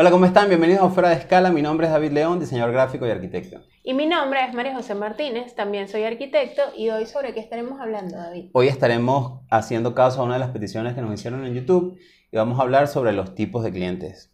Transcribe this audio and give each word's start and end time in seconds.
Hola, 0.00 0.12
¿cómo 0.12 0.26
están? 0.26 0.48
Bienvenidos 0.48 0.84
a 0.84 0.90
Fuera 0.90 1.08
de 1.08 1.16
Escala. 1.16 1.50
Mi 1.50 1.60
nombre 1.60 1.88
es 1.88 1.92
David 1.92 2.12
León, 2.12 2.38
diseñador 2.38 2.70
gráfico 2.70 3.04
y 3.04 3.10
arquitecto. 3.10 3.62
Y 3.82 3.94
mi 3.94 4.06
nombre 4.06 4.38
es 4.46 4.54
María 4.54 4.72
José 4.72 4.94
Martínez, 4.94 5.56
también 5.56 5.88
soy 5.88 6.04
arquitecto 6.04 6.62
y 6.76 6.90
hoy 6.90 7.04
sobre 7.04 7.34
qué 7.34 7.40
estaremos 7.40 7.80
hablando, 7.80 8.16
David. 8.16 8.50
Hoy 8.52 8.68
estaremos 8.68 9.40
haciendo 9.50 9.96
caso 9.96 10.20
a 10.20 10.24
una 10.24 10.34
de 10.34 10.38
las 10.38 10.50
peticiones 10.50 10.94
que 10.94 11.00
nos 11.02 11.12
hicieron 11.12 11.44
en 11.44 11.52
YouTube 11.52 11.98
y 12.30 12.36
vamos 12.36 12.60
a 12.60 12.62
hablar 12.62 12.86
sobre 12.86 13.12
los 13.12 13.34
tipos 13.34 13.64
de 13.64 13.72
clientes. 13.72 14.32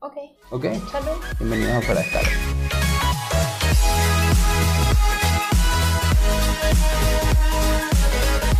Ok. 0.00 0.16
¿Ok? 0.50 0.64
Échale. 0.66 1.12
Bienvenidos 1.38 1.76
a 1.76 1.80
Fuera 1.80 2.02
de 2.02 2.06
Escala. 2.08 2.28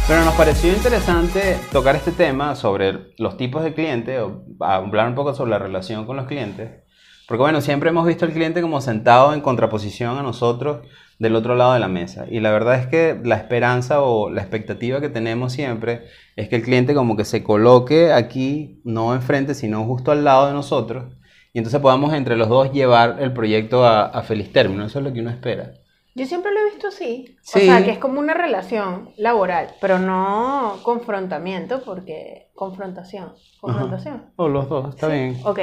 Pero 0.08 0.24
nos 0.24 0.34
pareció 0.34 0.72
interesante 0.72 1.58
tocar 1.72 1.96
este 1.96 2.12
tema 2.12 2.54
sobre 2.54 3.12
los 3.18 3.36
tipos 3.36 3.64
de 3.64 3.74
clientes, 3.74 4.20
o 4.20 4.44
hablar 4.60 5.08
un 5.08 5.16
poco 5.16 5.34
sobre 5.34 5.50
la 5.50 5.58
relación 5.58 6.06
con 6.06 6.16
los 6.16 6.26
clientes, 6.26 6.84
porque 7.26 7.42
bueno, 7.42 7.60
siempre 7.60 7.90
hemos 7.90 8.06
visto 8.06 8.24
al 8.24 8.32
cliente 8.32 8.62
como 8.62 8.80
sentado 8.80 9.34
en 9.34 9.40
contraposición 9.40 10.16
a 10.16 10.22
nosotros 10.22 10.86
del 11.18 11.34
otro 11.34 11.56
lado 11.56 11.72
de 11.72 11.80
la 11.80 11.88
mesa. 11.88 12.24
Y 12.30 12.38
la 12.38 12.52
verdad 12.52 12.76
es 12.76 12.86
que 12.86 13.20
la 13.24 13.34
esperanza 13.34 14.00
o 14.00 14.30
la 14.30 14.42
expectativa 14.42 15.00
que 15.00 15.08
tenemos 15.08 15.52
siempre 15.52 16.04
es 16.36 16.48
que 16.48 16.54
el 16.54 16.62
cliente 16.62 16.94
como 16.94 17.16
que 17.16 17.24
se 17.24 17.42
coloque 17.42 18.12
aquí, 18.12 18.80
no 18.84 19.12
enfrente, 19.12 19.54
sino 19.54 19.84
justo 19.86 20.12
al 20.12 20.22
lado 20.22 20.46
de 20.46 20.52
nosotros, 20.52 21.16
y 21.52 21.58
entonces 21.58 21.80
podamos 21.80 22.14
entre 22.14 22.36
los 22.36 22.48
dos 22.48 22.72
llevar 22.72 23.16
el 23.18 23.32
proyecto 23.32 23.84
a, 23.84 24.04
a 24.04 24.22
feliz 24.22 24.52
término. 24.52 24.86
Eso 24.86 25.00
es 25.00 25.04
lo 25.04 25.12
que 25.12 25.20
uno 25.20 25.30
espera. 25.30 25.72
Yo 26.16 26.24
siempre 26.24 26.50
lo 26.50 26.60
he 26.60 26.64
visto 26.70 26.88
así. 26.88 27.36
Sí. 27.42 27.58
O 27.58 27.62
sea, 27.62 27.84
que 27.84 27.90
es 27.90 27.98
como 27.98 28.20
una 28.20 28.32
relación 28.32 29.10
laboral, 29.18 29.74
pero 29.82 29.98
no 29.98 30.78
confrontamiento, 30.82 31.82
porque 31.84 32.48
confrontación. 32.54 33.34
Confrontación. 33.60 34.30
O 34.36 34.48
los 34.48 34.66
dos, 34.66 34.94
está 34.94 35.08
bien. 35.08 35.38
Ok. 35.44 35.60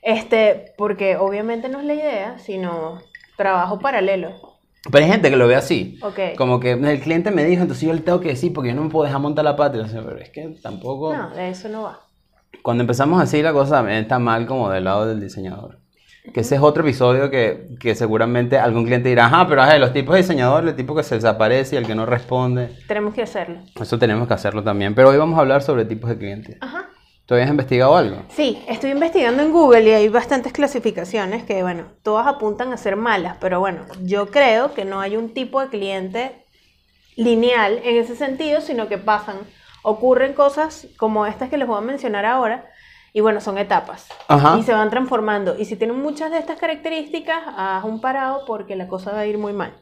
Este, 0.00 0.72
porque 0.78 1.16
obviamente 1.16 1.68
no 1.68 1.80
es 1.80 1.84
la 1.84 1.94
idea, 1.94 2.38
sino 2.38 3.00
trabajo 3.36 3.80
paralelo. 3.80 4.30
Pero 4.88 5.04
hay 5.04 5.10
gente 5.10 5.30
que 5.30 5.36
lo 5.36 5.48
ve 5.48 5.56
así. 5.56 5.98
Ok. 6.00 6.36
Como 6.36 6.60
que 6.60 6.70
el 6.70 7.00
cliente 7.00 7.32
me 7.32 7.44
dijo, 7.44 7.62
entonces 7.62 7.84
yo 7.84 7.92
le 7.92 8.00
tengo 8.00 8.20
que 8.20 8.28
decir 8.28 8.52
porque 8.52 8.70
yo 8.70 8.76
no 8.76 8.84
me 8.84 8.90
puedo 8.90 9.04
dejar 9.04 9.20
montar 9.20 9.44
la 9.44 9.56
decía, 9.56 10.00
pero 10.04 10.18
es 10.18 10.30
que 10.30 10.56
tampoco... 10.62 11.12
No, 11.12 11.30
de 11.30 11.48
eso 11.50 11.68
no 11.68 11.82
va. 11.82 11.98
Cuando 12.62 12.84
empezamos 12.84 13.20
así, 13.20 13.42
la 13.42 13.52
cosa 13.52 13.82
está 13.98 14.20
mal 14.20 14.46
como 14.46 14.70
del 14.70 14.84
lado 14.84 15.06
del 15.06 15.20
diseñador. 15.20 15.77
Que 16.32 16.40
ese 16.40 16.56
es 16.56 16.60
otro 16.60 16.82
episodio 16.82 17.30
que, 17.30 17.68
que 17.80 17.94
seguramente 17.94 18.58
algún 18.58 18.84
cliente 18.84 19.08
dirá, 19.08 19.26
ajá, 19.26 19.46
pero 19.48 19.62
ajá, 19.62 19.78
los 19.78 19.92
tipos 19.92 20.14
de 20.14 20.22
diseñador, 20.22 20.66
el 20.66 20.76
tipo 20.76 20.94
que 20.94 21.02
se 21.02 21.14
desaparece 21.16 21.76
y 21.76 21.78
el 21.78 21.86
que 21.86 21.94
no 21.94 22.06
responde. 22.06 22.70
Tenemos 22.86 23.14
que 23.14 23.22
hacerlo. 23.22 23.58
Eso 23.80 23.98
tenemos 23.98 24.28
que 24.28 24.34
hacerlo 24.34 24.62
también. 24.62 24.94
Pero 24.94 25.10
hoy 25.10 25.16
vamos 25.16 25.38
a 25.38 25.42
hablar 25.42 25.62
sobre 25.62 25.84
tipos 25.84 26.10
de 26.10 26.18
clientes. 26.18 26.56
Ajá. 26.60 26.88
¿Tú 27.28 27.34
habías 27.34 27.50
investigado 27.50 27.94
algo? 27.94 28.22
Sí, 28.30 28.64
estoy 28.68 28.90
investigando 28.90 29.42
en 29.42 29.52
Google 29.52 29.82
y 29.82 29.92
hay 29.92 30.08
bastantes 30.08 30.50
clasificaciones 30.50 31.42
que, 31.42 31.62
bueno, 31.62 31.84
todas 32.02 32.26
apuntan 32.26 32.72
a 32.72 32.78
ser 32.78 32.96
malas, 32.96 33.36
pero 33.38 33.60
bueno, 33.60 33.82
yo 34.02 34.30
creo 34.30 34.72
que 34.72 34.86
no 34.86 35.00
hay 35.00 35.14
un 35.16 35.34
tipo 35.34 35.60
de 35.60 35.68
cliente 35.68 36.46
lineal 37.16 37.80
en 37.84 37.96
ese 37.98 38.16
sentido, 38.16 38.62
sino 38.62 38.88
que 38.88 38.96
pasan, 38.96 39.36
ocurren 39.82 40.32
cosas 40.32 40.86
como 40.96 41.26
estas 41.26 41.50
que 41.50 41.58
les 41.58 41.68
voy 41.68 41.76
a 41.76 41.82
mencionar 41.82 42.24
ahora, 42.24 42.64
y 43.12 43.20
bueno, 43.20 43.40
son 43.40 43.58
etapas. 43.58 44.06
Ajá. 44.28 44.56
Y 44.58 44.62
se 44.62 44.72
van 44.72 44.90
transformando. 44.90 45.58
Y 45.58 45.64
si 45.64 45.76
tienen 45.76 46.00
muchas 46.00 46.30
de 46.30 46.38
estas 46.38 46.58
características, 46.58 47.42
haz 47.56 47.84
un 47.84 48.00
parado 48.00 48.44
porque 48.46 48.76
la 48.76 48.86
cosa 48.88 49.12
va 49.12 49.20
a 49.20 49.26
ir 49.26 49.38
muy 49.38 49.52
mal. 49.52 49.74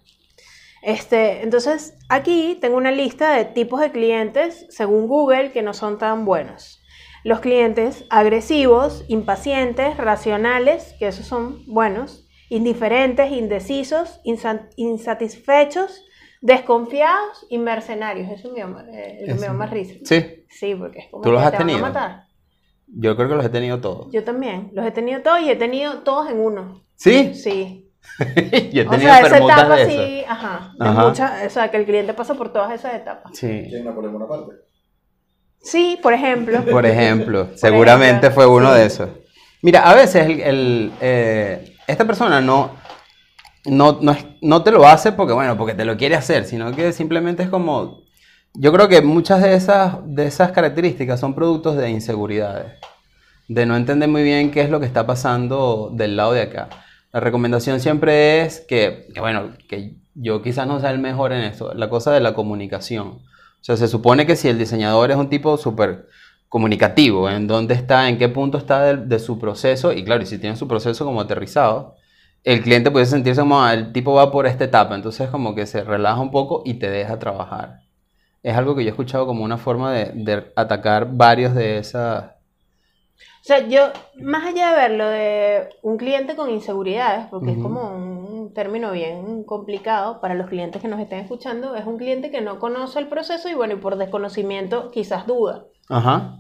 Este, 0.83 1.43
entonces, 1.43 1.99
aquí 2.09 2.59
tengo 2.61 2.77
una 2.77 2.93
lista 2.93 3.33
de 3.33 3.45
tipos 3.45 3.81
de 3.81 3.91
clientes, 3.91 4.67
según 4.71 5.09
Google, 5.09 5.51
que 5.53 5.63
no 5.63 5.75
son 5.75 5.99
tan 5.99 6.25
buenos. 6.25 6.83
Los 7.25 7.41
clientes 7.41 8.05
agresivos, 8.09 9.05
impacientes, 9.09 9.97
racionales, 9.97 10.95
que 10.99 11.09
esos 11.09 11.27
son 11.27 11.65
buenos, 11.67 12.29
indiferentes, 12.51 13.33
indecisos, 13.33 14.21
insa- 14.25 14.69
insatisfechos, 14.77 16.05
desconfiados 16.41 17.45
y 17.49 17.59
mercenarios. 17.59 18.31
Eso 18.31 18.53
me 18.53 18.61
llama, 18.61 18.85
eh, 18.93 19.35
me 19.41 19.49
más 19.49 19.71
risa. 19.71 19.95
Sí. 20.05 20.45
Sí, 20.49 20.75
porque 20.77 21.01
es 21.01 21.07
como 21.11 21.25
¿Tú 21.25 21.33
los 21.33 21.41
que 21.41 21.47
has 21.47 21.51
te 21.53 21.57
van 21.59 21.63
a 21.65 21.67
tenido? 21.73 21.87
matar. 21.87 22.26
Yo 22.89 23.17
creo 23.17 23.29
que 23.29 23.35
los 23.35 23.45
he 23.45 23.49
tenido 23.51 23.81
todos. 23.81 24.09
Yo 24.13 24.23
también. 24.25 24.71
Los 24.73 24.87
he 24.87 24.91
tenido 24.91 25.21
todos 25.23 25.41
y 25.41 25.51
he 25.51 25.57
tenido 25.57 25.99
todos 26.01 26.31
en 26.31 26.41
uno. 26.41 26.83
¿Sí? 26.95 27.35
Sí. 27.35 27.91
Yo 28.73 28.83
he 28.83 28.87
O 28.87 28.91
tenido 28.91 29.13
sea, 29.13 29.21
esa 29.21 29.39
etapa 29.39 29.77
de 29.77 29.87
sí, 29.87 30.25
ajá. 30.29 30.73
Ajá. 30.79 31.07
o 31.07 31.51
sea, 31.51 31.71
que 31.71 31.77
el 31.77 31.85
cliente 31.85 32.15
pasa 32.15 32.35
por 32.35 32.53
todas 32.53 32.73
esas 32.73 32.95
etapas. 32.95 33.33
Sí. 33.37 33.65
¿Quién 33.69 33.85
Napoleón 33.85 34.13
Bonaparte? 34.15 34.53
Sí, 35.61 35.99
por 36.01 36.13
ejemplo. 36.13 36.63
Por 36.65 36.87
ejemplo, 36.87 37.49
seguramente 37.57 38.29
ejemplo, 38.29 38.35
fue 38.35 38.47
uno 38.47 38.73
sí. 38.73 38.79
de 38.79 38.87
esos. 38.87 39.09
Mira, 39.63 39.91
a 39.91 39.95
veces 39.95 40.25
el, 40.27 40.41
el, 40.41 40.93
eh, 41.01 41.75
esta 41.89 42.05
persona 42.05 42.41
no, 42.41 42.77
no, 43.65 43.99
no, 44.01 44.13
es- 44.13 44.25
no 44.43 44.63
te 44.63 44.71
lo 44.71 44.87
hace 44.87 45.11
porque, 45.11 45.33
bueno, 45.33 45.57
porque 45.57 45.75
te 45.75 45.85
lo 45.85 45.97
quiere 45.97 46.15
hacer, 46.15 46.45
sino 46.45 46.71
que 46.73 46.93
simplemente 46.93 47.43
es 47.43 47.49
como... 47.49 48.03
Yo 48.59 48.73
creo 48.73 48.89
que 48.89 49.03
muchas 49.03 49.43
de 49.43 49.55
esas, 49.55 49.97
de 50.07 50.27
esas 50.27 50.51
características 50.51 51.21
son 51.21 51.35
productos 51.35 51.77
de 51.77 51.91
inseguridades, 51.91 52.73
de 53.49 53.67
no 53.67 53.77
entender 53.77 54.09
muy 54.09 54.23
bien 54.23 54.51
qué 54.51 54.63
es 54.63 54.71
lo 54.71 54.81
que 54.81 54.87
está 54.87 55.07
pasando 55.07 55.91
del 55.93 56.17
lado 56.17 56.33
de 56.33 56.41
acá. 56.41 56.71
La 57.13 57.21
recomendación 57.21 57.81
siempre 57.81 58.43
es 58.43 58.61
que, 58.61 59.09
bueno, 59.19 59.51
que 59.69 59.97
yo 60.15 60.41
quizás 60.41 60.67
no 60.67 60.81
sea 60.81 60.91
el 60.91 61.01
mejor 61.01 61.33
en 61.33 61.43
esto, 61.43 61.75
la 61.75 61.91
cosa 61.91 62.13
de 62.13 62.21
la 62.21 62.33
comunicación. 62.33 63.09
O 63.09 63.21
sea, 63.61 63.77
se 63.77 63.89
supone 63.89 64.25
que 64.25 64.37
si 64.37 64.49
el 64.49 64.59
diseñador 64.59 65.11
es 65.11 65.19
un 65.19 65.29
tipo 65.29 65.59
súper 65.59 66.07
comunicativo, 66.49 67.29
en 67.29 67.47
dónde 67.47 67.75
está, 67.75 68.09
en 68.09 68.17
qué 68.17 68.31
punto 68.31 68.57
está 68.57 68.97
de, 68.97 69.19
su 69.19 69.39
proceso, 69.39 69.93
y 69.93 70.03
claro, 70.03 70.25
si 70.25 70.39
tiene 70.39 70.57
su 70.57 70.67
proceso 70.67 71.05
como 71.05 71.21
aterrizado, 71.21 71.97
el 72.43 72.63
cliente 72.63 72.91
puede 72.91 73.05
sentirse 73.05 73.43
como, 73.43 73.63
"Ah, 73.63 73.75
el 73.75 73.93
tipo 73.93 74.15
va 74.15 74.33
por 74.33 74.47
esta 74.47 74.65
etapa, 74.65 74.95
entonces 74.95 75.29
como 75.29 75.55
que 75.55 75.67
se 75.67 75.85
relaja 75.85 76.21
un 76.21 76.31
poco 76.31 76.63
y 76.65 76.75
te 76.75 76.89
deja 76.89 77.19
trabajar. 77.19 77.86
Es 78.47 78.57
algo 78.57 78.77
que 78.77 78.85
yo 78.85 78.91
he 78.91 78.91
escuchado 78.91 79.27
como 79.27 79.43
una 79.43 79.59
forma 79.59 79.93
de, 79.93 80.13
de 80.15 80.53
atacar 80.55 81.09
varios 81.11 81.53
de 81.53 81.79
esas... 81.79 82.27
O 82.27 83.43
sea, 83.43 83.67
yo, 83.67 83.89
más 84.21 84.47
allá 84.47 84.71
de 84.71 84.77
verlo 84.77 85.09
de 85.09 85.69
un 85.83 85.97
cliente 85.97 86.37
con 86.37 86.49
inseguridades, 86.51 87.27
porque 87.29 87.51
es 87.51 87.59
como 87.59 87.91
un 87.91 88.55
término 88.55 88.93
bien 88.93 89.43
complicado 89.43 90.21
para 90.21 90.35
los 90.35 90.47
clientes 90.47 90.81
que 90.81 90.87
nos 90.87 91.01
estén 91.01 91.19
escuchando, 91.19 91.75
es 91.75 91.87
un 91.87 91.99
cliente 91.99 92.31
que 92.31 92.41
no 92.41 92.61
conoce 92.61 93.01
el 93.01 93.09
proceso 93.09 93.49
y 93.49 93.55
bueno, 93.55 93.75
y 93.75 93.79
por 93.79 93.97
desconocimiento 93.97 94.93
quizás 94.93 95.27
duda. 95.27 95.65
Ajá. 95.89 96.37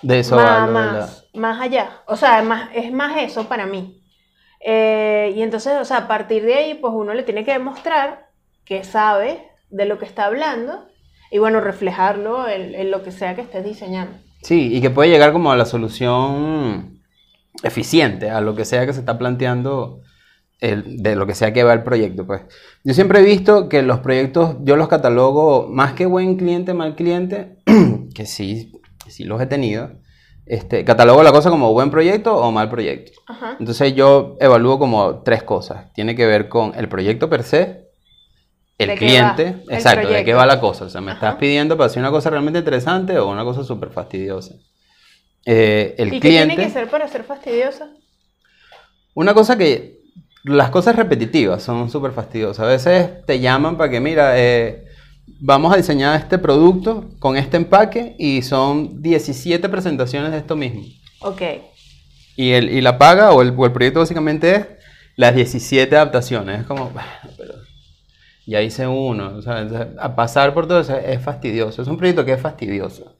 De 0.00 0.20
eso 0.20 0.36
va 0.36 0.68
más, 0.68 0.92
de 0.92 0.98
la- 1.00 1.40
más, 1.40 1.60
allá. 1.60 2.02
O 2.06 2.14
sea, 2.14 2.40
más, 2.42 2.70
es 2.72 2.92
más 2.92 3.16
eso 3.16 3.48
para 3.48 3.66
mí. 3.66 4.00
Eh, 4.64 5.32
y 5.34 5.42
entonces, 5.42 5.72
o 5.80 5.84
sea, 5.84 5.96
a 5.96 6.06
partir 6.06 6.44
de 6.44 6.54
ahí, 6.54 6.74
pues 6.74 6.92
uno 6.94 7.14
le 7.14 7.24
tiene 7.24 7.44
que 7.44 7.52
demostrar 7.52 8.28
que 8.64 8.84
sabe 8.84 9.50
de 9.70 9.86
lo 9.86 9.98
que 9.98 10.04
está 10.04 10.26
hablando 10.26 10.86
y 11.32 11.38
bueno, 11.38 11.60
reflejarlo 11.60 12.48
en, 12.48 12.74
en 12.74 12.90
lo 12.90 13.02
que 13.02 13.10
sea 13.10 13.34
que 13.34 13.40
estés 13.40 13.64
diseñando. 13.64 14.12
Sí, 14.42 14.76
y 14.76 14.80
que 14.80 14.90
puede 14.90 15.10
llegar 15.10 15.32
como 15.32 15.50
a 15.50 15.56
la 15.56 15.64
solución 15.64 17.00
eficiente, 17.62 18.30
a 18.30 18.40
lo 18.40 18.54
que 18.54 18.64
sea 18.64 18.86
que 18.86 18.92
se 18.92 19.00
está 19.00 19.18
planteando, 19.18 20.00
el- 20.60 21.02
de 21.02 21.16
lo 21.16 21.26
que 21.26 21.34
sea 21.34 21.52
que 21.52 21.64
va 21.64 21.72
el 21.72 21.82
proyecto. 21.82 22.26
Pues. 22.26 22.42
Yo 22.84 22.94
siempre 22.94 23.20
he 23.20 23.22
visto 23.24 23.68
que 23.68 23.82
los 23.82 24.00
proyectos, 24.00 24.56
yo 24.62 24.76
los 24.76 24.88
catalogo 24.88 25.68
más 25.68 25.92
que 25.94 26.06
buen 26.06 26.36
cliente, 26.36 26.74
mal 26.74 26.94
cliente, 26.96 27.56
que 28.14 28.26
sí, 28.26 28.72
sí 29.08 29.24
los 29.24 29.40
he 29.40 29.46
tenido, 29.46 29.90
este, 30.46 30.84
catalogo 30.84 31.22
la 31.22 31.32
cosa 31.32 31.50
como 31.50 31.72
buen 31.72 31.90
proyecto 31.90 32.36
o 32.36 32.50
mal 32.50 32.68
proyecto. 32.68 33.12
Ajá. 33.26 33.56
Entonces 33.58 33.94
yo 33.94 34.36
evalúo 34.40 34.78
como 34.78 35.22
tres 35.22 35.42
cosas. 35.44 35.92
Tiene 35.94 36.14
que 36.16 36.26
ver 36.26 36.48
con 36.48 36.72
el 36.76 36.88
proyecto 36.88 37.28
per 37.30 37.42
se, 37.44 37.81
el 38.78 38.88
¿De 38.88 38.94
qué 38.94 39.06
cliente, 39.06 39.56
exacto, 39.68 40.08
de 40.08 40.24
qué 40.24 40.34
va 40.34 40.46
la 40.46 40.60
cosa. 40.60 40.86
O 40.86 40.88
sea, 40.88 41.00
me 41.00 41.12
Ajá. 41.12 41.18
estás 41.18 41.36
pidiendo 41.36 41.76
para 41.76 41.86
hacer 41.86 42.00
una 42.00 42.10
cosa 42.10 42.30
realmente 42.30 42.58
interesante 42.58 43.18
o 43.18 43.30
una 43.30 43.44
cosa 43.44 43.64
súper 43.64 43.90
fastidiosa. 43.90 44.54
Eh, 45.44 45.94
el 45.98 46.08
¿Y 46.08 46.10
qué 46.12 46.20
cliente, 46.20 46.54
tiene 46.54 46.68
que 46.68 46.72
ser 46.72 46.88
para 46.88 47.08
ser 47.08 47.24
fastidiosa? 47.24 47.90
una 49.14 49.34
cosa 49.34 49.58
que 49.58 50.00
las 50.44 50.70
cosas 50.70 50.96
repetitivas 50.96 51.62
son 51.62 51.90
súper 51.90 52.12
fastidiosas. 52.12 52.60
A 52.60 52.68
veces 52.68 53.24
te 53.26 53.40
llaman 53.40 53.76
para 53.76 53.90
que, 53.90 54.00
mira, 54.00 54.38
eh, 54.38 54.84
vamos 55.40 55.72
a 55.72 55.76
diseñar 55.76 56.18
este 56.18 56.38
producto 56.38 57.10
con 57.18 57.36
este 57.36 57.56
empaque 57.56 58.16
y 58.18 58.42
son 58.42 59.02
17 59.02 59.68
presentaciones 59.68 60.32
de 60.32 60.38
esto 60.38 60.56
mismo. 60.56 60.82
Ok. 61.20 61.42
Y, 62.36 62.52
el, 62.52 62.70
y 62.70 62.80
la 62.80 62.98
paga 62.98 63.32
o 63.32 63.42
el, 63.42 63.54
o 63.56 63.66
el 63.66 63.72
proyecto 63.72 64.00
básicamente 64.00 64.54
es 64.56 64.66
las 65.16 65.34
17 65.34 65.94
adaptaciones. 65.94 66.60
Es 66.60 66.66
como, 66.66 66.90
bueno, 66.90 67.08
pero 67.36 67.54
ya 68.46 68.60
hice 68.62 68.86
uno. 68.86 69.36
o 69.36 69.42
sea, 69.42 69.66
a 69.98 70.14
pasar 70.16 70.54
por 70.54 70.66
todo 70.66 70.80
eso 70.80 70.96
es 70.96 71.20
fastidioso. 71.22 71.82
Es 71.82 71.88
un 71.88 71.96
proyecto 71.96 72.24
que 72.24 72.32
es 72.32 72.40
fastidioso 72.40 73.16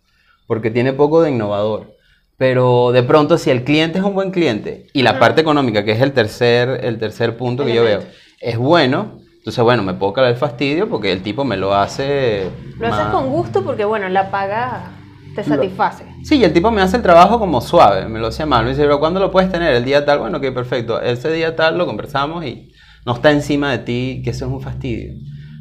porque 0.47 0.71
tiene 0.71 0.93
poco 0.93 1.23
de 1.23 1.31
innovador. 1.31 1.93
Pero 2.37 2.91
de 2.93 3.03
pronto, 3.03 3.39
si 3.39 3.51
el 3.51 3.63
cliente 3.63 3.99
es 3.99 4.05
un 4.05 4.15
buen 4.15 4.31
cliente 4.33 4.89
y 4.93 5.03
la 5.03 5.19
parte 5.19 5.41
económica, 5.43 5.85
que 5.85 5.93
es 5.93 6.01
el 6.01 6.13
tercer, 6.13 6.81
el 6.85 6.99
tercer 6.99 7.37
punto 7.37 7.65
que 7.65 7.73
yo 7.75 7.85
veo, 7.85 8.03
es 8.41 8.59
bueno, 8.59 9.21
entonces, 9.37 9.63
bueno, 9.63 9.83
me 9.83 9.95
puedo 9.95 10.13
calar 10.13 10.31
el 10.33 10.37
fastidio 10.37 10.89
porque 10.89 11.13
el 11.13 11.23
tipo 11.23 11.45
me 11.45 11.57
lo 11.57 11.75
hace. 11.75 12.49
Lo 12.79 12.89
haces 12.89 13.05
más- 13.05 13.13
con 13.15 13.29
gusto 13.31 13.63
porque, 13.65 13.85
bueno, 13.85 14.09
la 14.09 14.31
paga 14.31 14.91
te 15.37 15.45
satisface. 15.45 16.05
Sí, 16.25 16.39
y 16.39 16.45
el 16.45 16.53
tipo 16.53 16.71
me 16.71 16.83
hace 16.83 16.97
el 16.97 17.03
trabajo 17.03 17.39
como 17.39 17.61
suave, 17.61 18.07
me 18.09 18.19
lo 18.19 18.29
hacía 18.29 18.47
mal. 18.47 18.65
Me 18.65 18.71
dice, 18.71 18.83
pero 18.83 18.99
¿cuándo 18.99 19.21
lo 19.21 19.31
puedes 19.31 19.51
tener? 19.51 19.75
El 19.75 19.85
día 19.85 20.05
tal, 20.05 20.19
bueno, 20.19 20.39
ok, 20.39 20.53
perfecto. 20.53 21.01
Ese 21.01 21.31
día 21.33 21.55
tal 21.57 21.79
lo 21.79 21.87
conversamos 21.87 22.45
y 22.45 22.72
no 23.07 23.15
está 23.15 23.31
encima 23.31 23.71
de 23.73 23.79
ti, 23.79 24.21
que 24.25 24.31
eso 24.31 24.47
es 24.47 24.53
un 24.53 24.61
fastidio. 24.61 25.15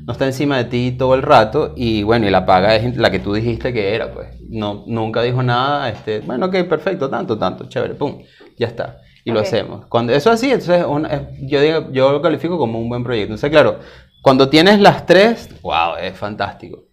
No 0.05 0.13
está 0.13 0.25
encima 0.25 0.57
de 0.57 0.65
ti 0.65 0.95
todo 0.97 1.13
el 1.15 1.21
rato 1.21 1.73
y 1.75 2.03
bueno, 2.03 2.27
y 2.27 2.31
la 2.31 2.45
paga 2.45 2.75
es 2.75 2.97
la 2.97 3.11
que 3.11 3.19
tú 3.19 3.33
dijiste 3.33 3.71
que 3.73 3.93
era, 3.95 4.11
pues. 4.13 4.29
No, 4.49 4.83
nunca 4.87 5.21
dijo 5.21 5.43
nada, 5.43 5.89
este, 5.89 6.19
bueno, 6.21 6.47
ok, 6.47 6.63
perfecto, 6.67 7.09
tanto, 7.09 7.37
tanto, 7.37 7.65
chévere, 7.69 7.93
pum, 7.95 8.21
ya 8.57 8.67
está. 8.67 8.97
Y 9.23 9.31
lo 9.31 9.39
hacemos. 9.39 9.85
Cuando 9.87 10.13
eso 10.13 10.29
es 10.31 10.35
así, 10.35 10.47
entonces 10.51 10.83
un- 10.85 11.05
es- 11.05 11.21
yo, 11.47 11.61
digo, 11.61 11.91
yo 11.91 12.11
lo 12.11 12.21
califico 12.21 12.57
como 12.57 12.79
un 12.79 12.89
buen 12.89 13.03
proyecto. 13.03 13.33
Entonces, 13.33 13.51
claro, 13.51 13.79
cuando 14.23 14.49
tienes 14.49 14.79
las 14.79 15.05
tres, 15.05 15.49
wow, 15.61 15.95
es 16.01 16.17
fantástico. 16.17 16.85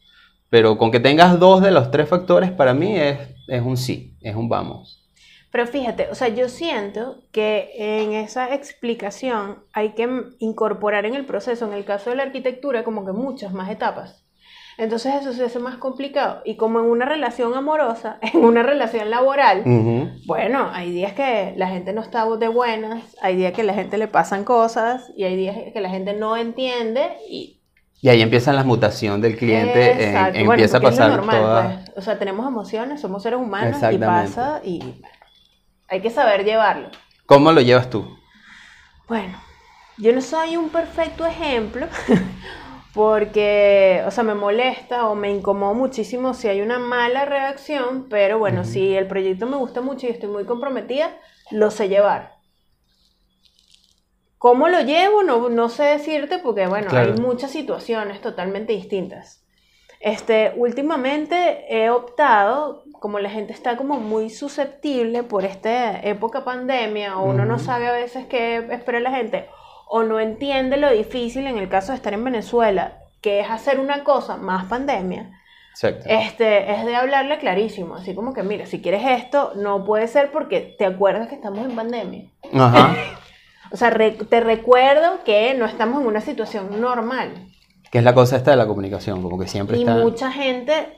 Pero 0.50 0.78
con 0.78 0.90
que 0.90 1.00
tengas 1.00 1.38
dos 1.38 1.62
de 1.62 1.70
los 1.70 1.90
tres 1.90 2.08
factores, 2.08 2.50
para 2.52 2.74
mí 2.74 2.96
es, 2.96 3.18
es 3.48 3.62
un 3.62 3.76
sí, 3.76 4.16
es 4.22 4.34
un 4.34 4.48
vamos. 4.48 5.07
Pero 5.50 5.66
fíjate, 5.66 6.08
o 6.10 6.14
sea, 6.14 6.28
yo 6.28 6.48
siento 6.48 7.22
que 7.32 7.70
en 7.74 8.12
esa 8.12 8.54
explicación 8.54 9.58
hay 9.72 9.90
que 9.90 10.08
incorporar 10.38 11.06
en 11.06 11.14
el 11.14 11.24
proceso, 11.24 11.66
en 11.66 11.72
el 11.72 11.84
caso 11.84 12.10
de 12.10 12.16
la 12.16 12.24
arquitectura, 12.24 12.84
como 12.84 13.06
que 13.06 13.12
muchas 13.12 13.54
más 13.54 13.70
etapas. 13.70 14.24
Entonces 14.76 15.12
eso 15.20 15.32
se 15.32 15.44
hace 15.44 15.58
más 15.58 15.76
complicado. 15.76 16.40
Y 16.44 16.56
como 16.56 16.78
en 16.78 16.84
una 16.84 17.04
relación 17.04 17.54
amorosa, 17.54 18.18
en 18.22 18.44
una 18.44 18.62
relación 18.62 19.10
laboral, 19.10 19.64
bueno, 20.26 20.68
hay 20.72 20.92
días 20.92 21.14
que 21.14 21.54
la 21.56 21.68
gente 21.68 21.92
no 21.92 22.00
está 22.02 22.24
de 22.36 22.48
buenas, 22.48 23.16
hay 23.20 23.36
días 23.36 23.52
que 23.52 23.64
la 23.64 23.74
gente 23.74 23.98
le 23.98 24.06
pasan 24.06 24.44
cosas 24.44 25.10
y 25.16 25.24
hay 25.24 25.36
días 25.36 25.56
que 25.72 25.80
la 25.80 25.90
gente 25.90 26.12
no 26.12 26.36
entiende 26.36 27.16
y 27.28 27.58
Y 28.00 28.10
ahí 28.10 28.22
empieza 28.22 28.52
la 28.52 28.62
mutación 28.62 29.20
del 29.20 29.36
cliente, 29.36 30.10
en-. 30.10 30.46
Bueno, 30.46 30.52
empieza 30.52 30.76
a 30.76 30.80
pasar 30.80 31.10
normal, 31.10 31.40
toda... 31.40 31.82
pues. 31.84 31.98
O 31.98 32.00
sea, 32.02 32.18
tenemos 32.18 32.46
emociones, 32.46 33.00
somos 33.00 33.24
seres 33.24 33.40
humanos 33.40 33.78
y 33.90 33.98
pasa 33.98 34.60
y 34.62 35.00
hay 35.88 36.00
que 36.00 36.10
saber 36.10 36.44
llevarlo. 36.44 36.90
¿Cómo 37.26 37.52
lo 37.52 37.60
llevas 37.60 37.90
tú? 37.90 38.18
Bueno, 39.08 39.40
yo 39.96 40.12
no 40.12 40.20
soy 40.20 40.56
un 40.56 40.68
perfecto 40.68 41.26
ejemplo 41.26 41.86
porque, 42.94 44.02
o 44.06 44.10
sea, 44.10 44.24
me 44.24 44.34
molesta 44.34 45.08
o 45.08 45.14
me 45.14 45.30
incomoda 45.30 45.72
muchísimo 45.72 46.34
si 46.34 46.48
hay 46.48 46.60
una 46.60 46.78
mala 46.78 47.24
reacción, 47.24 48.08
pero 48.08 48.38
bueno, 48.38 48.64
si 48.64 48.94
el 48.94 49.06
proyecto 49.06 49.46
me 49.46 49.56
gusta 49.56 49.80
mucho 49.80 50.06
y 50.06 50.10
estoy 50.10 50.28
muy 50.28 50.44
comprometida, 50.44 51.16
lo 51.50 51.70
sé 51.70 51.88
llevar. 51.88 52.36
¿Cómo 54.38 54.68
lo 54.68 54.80
llevo? 54.82 55.22
No, 55.24 55.48
no 55.48 55.68
sé 55.68 55.82
decirte 55.84 56.38
porque, 56.38 56.66
bueno, 56.68 56.90
Claro. 56.90 57.12
hay 57.14 57.18
muchas 57.18 57.50
situaciones 57.50 58.20
totalmente 58.20 58.72
distintas. 58.72 59.44
Este, 60.00 60.52
últimamente 60.56 61.64
he 61.68 61.90
optado, 61.90 62.84
como 63.00 63.18
la 63.18 63.30
gente 63.30 63.52
está 63.52 63.76
como 63.76 63.98
muy 63.98 64.30
susceptible 64.30 65.22
por 65.24 65.44
esta 65.44 66.00
época 66.00 66.44
pandemia, 66.44 67.18
o 67.18 67.24
uno 67.30 67.44
no 67.44 67.58
sabe 67.58 67.88
a 67.88 67.92
veces 67.92 68.26
qué 68.26 68.56
espera 68.70 69.00
la 69.00 69.10
gente, 69.10 69.46
o 69.88 70.02
no 70.02 70.20
entiende 70.20 70.76
lo 70.76 70.90
difícil 70.90 71.46
en 71.46 71.58
el 71.58 71.68
caso 71.68 71.92
de 71.92 71.96
estar 71.96 72.12
en 72.14 72.22
Venezuela, 72.24 72.98
que 73.20 73.40
es 73.40 73.50
hacer 73.50 73.80
una 73.80 74.04
cosa 74.04 74.36
más 74.36 74.66
pandemia, 74.66 75.30
Exacto. 75.72 76.04
este, 76.08 76.70
es 76.72 76.84
de 76.84 76.94
hablarle 76.94 77.38
clarísimo, 77.38 77.96
así 77.96 78.14
como 78.14 78.32
que, 78.34 78.42
mira, 78.44 78.66
si 78.66 78.80
quieres 78.80 79.02
esto, 79.04 79.52
no 79.56 79.84
puede 79.84 80.06
ser 80.06 80.30
porque 80.30 80.60
te 80.78 80.86
acuerdas 80.86 81.26
que 81.28 81.34
estamos 81.34 81.64
en 81.66 81.74
pandemia. 81.74 82.24
Ajá. 82.54 82.94
O 83.70 83.76
sea, 83.76 83.90
re- 83.90 84.12
te 84.12 84.40
recuerdo 84.40 85.22
que 85.26 85.52
no 85.52 85.66
estamos 85.66 86.00
en 86.00 86.06
una 86.06 86.22
situación 86.22 86.80
normal. 86.80 87.32
Que 87.90 87.98
es 87.98 88.04
la 88.04 88.14
cosa 88.14 88.36
esta 88.36 88.50
de 88.50 88.56
la 88.56 88.66
comunicación, 88.66 89.22
como 89.22 89.38
que 89.38 89.46
siempre 89.48 89.76
Y 89.78 89.80
está... 89.80 89.94
mucha 89.96 90.30
gente 90.30 90.94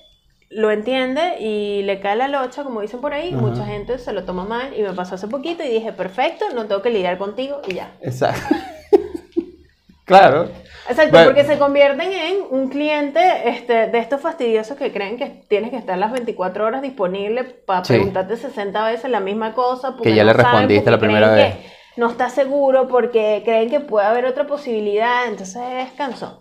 lo 0.48 0.72
entiende 0.72 1.38
y 1.38 1.82
le 1.82 2.00
cae 2.00 2.16
la 2.16 2.26
locha, 2.26 2.64
como 2.64 2.80
dicen 2.80 3.00
por 3.00 3.12
ahí. 3.14 3.32
Ajá. 3.32 3.40
Mucha 3.40 3.64
gente 3.64 3.98
se 3.98 4.12
lo 4.12 4.24
toma 4.24 4.44
mal 4.44 4.76
y 4.76 4.82
me 4.82 4.92
pasó 4.92 5.14
hace 5.14 5.28
poquito 5.28 5.62
y 5.62 5.68
dije, 5.68 5.92
perfecto, 5.92 6.46
no 6.54 6.66
tengo 6.66 6.82
que 6.82 6.90
lidiar 6.90 7.18
contigo 7.18 7.60
y 7.68 7.74
ya. 7.74 7.92
Exacto. 8.02 8.56
claro. 10.04 10.48
Exacto, 10.88 11.12
Bueno. 11.12 11.26
porque 11.26 11.44
se 11.44 11.56
convierten 11.58 12.10
en 12.12 12.38
un 12.50 12.68
cliente 12.68 13.20
este, 13.48 13.86
de 13.86 13.98
estos 13.98 14.20
fastidiosos 14.20 14.76
que 14.76 14.90
creen 14.92 15.16
que 15.16 15.44
tienes 15.48 15.70
que 15.70 15.76
estar 15.76 15.96
las 15.96 16.10
24 16.10 16.66
horas 16.66 16.82
disponible 16.82 17.44
para 17.44 17.84
Sí. 17.84 17.92
preguntarte 17.92 18.36
60 18.36 18.84
veces 18.86 19.08
la 19.08 19.20
misma 19.20 19.52
cosa. 19.54 19.92
porque 19.92 20.10
Que 20.10 20.16
ya 20.16 20.24
no 20.24 20.28
le 20.28 20.32
respondiste 20.32 20.90
la 20.90 20.98
primera 20.98 21.30
vez. 21.30 21.54
que 21.54 21.70
No 21.96 22.08
está 22.10 22.28
seguro 22.28 22.88
porque 22.88 23.42
creen 23.44 23.70
que 23.70 23.78
puede 23.78 24.06
haber 24.08 24.24
otra 24.24 24.48
posibilidad, 24.48 25.28
entonces 25.28 25.62
es 25.78 25.92
cansón. 25.92 26.39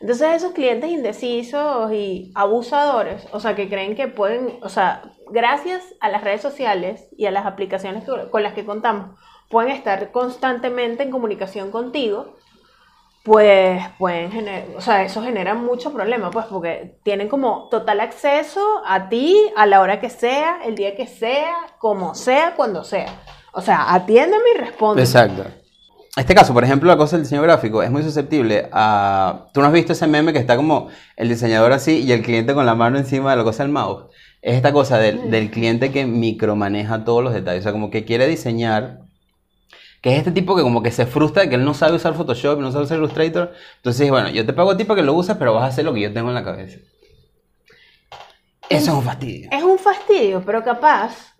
Entonces 0.00 0.34
esos 0.34 0.52
clientes 0.52 0.90
indecisos 0.90 1.92
y 1.92 2.32
abusadores, 2.34 3.26
o 3.32 3.40
sea, 3.40 3.54
que 3.54 3.68
creen 3.68 3.94
que 3.94 4.08
pueden, 4.08 4.58
o 4.62 4.68
sea, 4.68 5.02
gracias 5.30 5.82
a 6.00 6.08
las 6.08 6.22
redes 6.22 6.42
sociales 6.42 7.08
y 7.16 7.26
a 7.26 7.30
las 7.30 7.46
aplicaciones 7.46 8.04
con 8.30 8.42
las 8.42 8.54
que 8.54 8.66
contamos, 8.66 9.18
pueden 9.48 9.70
estar 9.70 10.10
constantemente 10.10 11.04
en 11.04 11.10
comunicación 11.10 11.70
contigo, 11.70 12.34
pues 13.24 13.82
pueden 13.98 14.30
generar, 14.30 14.76
o 14.76 14.82
sea, 14.82 15.02
eso 15.02 15.22
genera 15.22 15.54
mucho 15.54 15.92
problema, 15.94 16.30
pues, 16.30 16.44
porque 16.46 16.98
tienen 17.02 17.28
como 17.28 17.68
total 17.70 18.00
acceso 18.00 18.82
a 18.84 19.08
ti 19.08 19.50
a 19.56 19.64
la 19.64 19.80
hora 19.80 19.98
que 19.98 20.10
sea, 20.10 20.58
el 20.64 20.74
día 20.74 20.94
que 20.94 21.06
sea, 21.06 21.54
como 21.78 22.14
sea, 22.14 22.54
cuando 22.54 22.84
sea. 22.84 23.06
O 23.52 23.62
sea, 23.62 23.94
atiéndeme 23.94 24.50
y 24.54 24.58
responde. 24.58 25.02
Exacto. 25.02 25.44
Este 26.16 26.34
caso, 26.34 26.54
por 26.54 26.62
ejemplo, 26.62 26.88
la 26.88 26.96
cosa 26.96 27.16
del 27.16 27.24
diseño 27.24 27.42
gráfico 27.42 27.82
es 27.82 27.90
muy 27.90 28.02
susceptible 28.04 28.68
a... 28.70 29.48
¿Tú 29.52 29.60
no 29.60 29.66
has 29.66 29.72
visto 29.72 29.92
ese 29.92 30.06
meme 30.06 30.32
que 30.32 30.38
está 30.38 30.56
como 30.56 30.88
el 31.16 31.28
diseñador 31.28 31.72
así 31.72 32.02
y 32.02 32.12
el 32.12 32.22
cliente 32.22 32.54
con 32.54 32.66
la 32.66 32.76
mano 32.76 32.98
encima 32.98 33.32
de 33.32 33.36
la 33.36 33.42
cosa 33.42 33.64
del 33.64 33.72
mouse? 33.72 34.04
Es 34.40 34.54
esta 34.54 34.72
cosa 34.72 34.98
del, 34.98 35.30
del 35.32 35.50
cliente 35.50 35.90
que 35.90 36.06
micromaneja 36.06 37.04
todos 37.04 37.24
los 37.24 37.34
detalles. 37.34 37.60
O 37.60 37.64
sea, 37.64 37.72
como 37.72 37.90
que 37.90 38.04
quiere 38.04 38.28
diseñar... 38.28 39.00
Que 40.00 40.12
es 40.12 40.18
este 40.18 40.32
tipo 40.32 40.54
que 40.54 40.62
como 40.62 40.82
que 40.82 40.90
se 40.90 41.06
frustra 41.06 41.42
de 41.42 41.48
que 41.48 41.54
él 41.54 41.64
no 41.64 41.72
sabe 41.74 41.96
usar 41.96 42.14
Photoshop, 42.14 42.60
no 42.60 42.70
sabe 42.70 42.84
usar 42.84 42.98
Illustrator. 42.98 43.52
Entonces, 43.76 44.10
bueno, 44.10 44.28
yo 44.28 44.44
te 44.44 44.52
pago 44.52 44.70
a 44.72 44.76
ti 44.76 44.84
para 44.84 45.00
que 45.00 45.06
lo 45.06 45.14
uses, 45.14 45.34
pero 45.36 45.54
vas 45.54 45.64
a 45.64 45.68
hacer 45.68 45.84
lo 45.84 45.94
que 45.94 46.02
yo 46.02 46.12
tengo 46.12 46.28
en 46.28 46.34
la 46.34 46.44
cabeza. 46.44 46.78
Eso 48.68 48.90
es 48.92 48.96
un 48.98 49.02
fastidio. 49.02 49.48
Es 49.50 49.62
un 49.62 49.78
fastidio, 49.78 50.42
pero 50.44 50.62
capaz, 50.62 51.33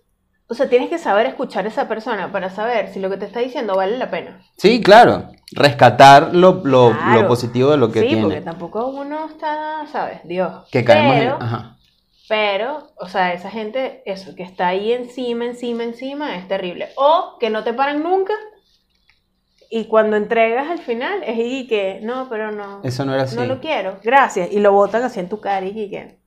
o 0.47 0.53
sea, 0.53 0.69
tienes 0.69 0.89
que 0.89 0.97
saber 0.99 1.25
escuchar 1.25 1.65
a 1.65 1.69
esa 1.69 1.87
persona 1.87 2.31
para 2.31 2.49
saber 2.49 2.93
si 2.93 2.99
lo 2.99 3.09
que 3.09 3.17
te 3.17 3.25
está 3.25 3.39
diciendo 3.39 3.75
vale 3.75 3.97
la 3.97 4.11
pena. 4.11 4.41
Sí, 4.57 4.81
claro. 4.81 5.29
Rescatar 5.51 6.35
lo, 6.35 6.61
lo, 6.63 6.89
lo 6.91 6.97
Claro. 6.97 7.27
positivo 7.27 7.71
de 7.71 7.77
lo 7.77 7.91
que 7.91 8.01
sí, 8.01 8.07
tiene. 8.07 8.23
porque 8.23 8.41
tampoco 8.41 8.87
uno 8.87 9.25
está, 9.27 9.85
¿sabes? 9.91 10.19
Dios. 10.23 10.67
Que 10.71 10.83
caemos 10.83 11.15
pero, 11.17 11.35
en... 11.37 11.41
Ajá. 11.43 11.77
pero, 12.29 12.87
o 12.97 13.07
sea, 13.07 13.33
esa 13.33 13.49
gente, 13.49 14.03
eso, 14.05 14.35
que 14.35 14.43
está 14.43 14.67
ahí 14.67 14.91
encima, 14.93 15.45
encima, 15.45 15.83
encima, 15.83 16.35
es 16.37 16.47
terrible. 16.47 16.89
O 16.95 17.37
que 17.39 17.49
no 17.49 17.63
te 17.63 17.73
paran 17.73 18.03
nunca 18.03 18.33
y 19.69 19.85
cuando 19.85 20.15
entregas 20.15 20.69
al 20.69 20.79
final 20.79 21.23
es 21.23 21.37
y 21.39 21.67
que, 21.67 21.99
no, 22.03 22.27
pero 22.29 22.51
no, 22.51 22.81
Eso 22.83 23.03
no 23.03 23.13
era 23.13 23.23
así. 23.23 23.35
no 23.35 23.45
lo 23.45 23.59
quiero, 23.59 23.97
gracias. 24.03 24.51
Y 24.51 24.59
lo 24.59 24.71
botan 24.71 25.03
así 25.03 25.19
en 25.19 25.27
tu 25.29 25.39
cara 25.39 25.65
y 25.65 25.89
que, 25.89 26.19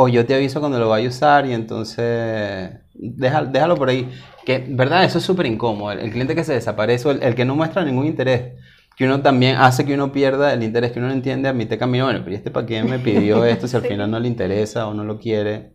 O 0.00 0.06
yo 0.08 0.24
te 0.24 0.34
aviso 0.34 0.60
cuando 0.60 0.78
lo 0.78 0.88
vaya 0.88 1.06
a 1.06 1.10
usar 1.10 1.44
y 1.46 1.52
entonces 1.52 2.70
deja- 2.94 3.44
déjalo 3.44 3.74
por 3.76 3.88
ahí. 3.88 4.08
Que, 4.44 4.64
¿verdad? 4.68 5.04
Eso 5.04 5.18
es 5.18 5.24
súper 5.24 5.46
incómodo. 5.46 5.90
El, 5.92 5.98
el 6.00 6.10
cliente 6.12 6.34
que 6.36 6.44
se 6.44 6.52
desaparece 6.54 7.08
o 7.08 7.10
el, 7.10 7.22
el 7.22 7.34
que 7.34 7.44
no 7.44 7.56
muestra 7.56 7.84
ningún 7.84 8.06
interés. 8.06 8.52
Que 8.96 9.04
uno 9.06 9.20
también 9.22 9.56
hace 9.56 9.84
que 9.84 9.94
uno 9.94 10.12
pierda 10.12 10.52
el 10.52 10.62
interés, 10.62 10.92
que 10.92 10.98
uno 11.00 11.08
no 11.08 11.14
entiende 11.14 11.48
a 11.48 11.52
mitad 11.52 11.78
camino. 11.78 12.04
Bueno, 12.04 12.20
pero 12.20 12.32
¿y 12.32 12.34
este 12.36 12.50
para 12.50 12.66
qué 12.66 12.82
me 12.84 12.98
pidió 13.00 13.44
esto 13.54 13.66
si 13.68 13.76
al 13.76 13.82
Sí. 13.82 13.88
final 13.88 14.10
no 14.10 14.20
le 14.20 14.28
interesa 14.28 14.86
o 14.86 14.94
no 14.94 15.04
lo 15.04 15.18
quiere? 15.18 15.72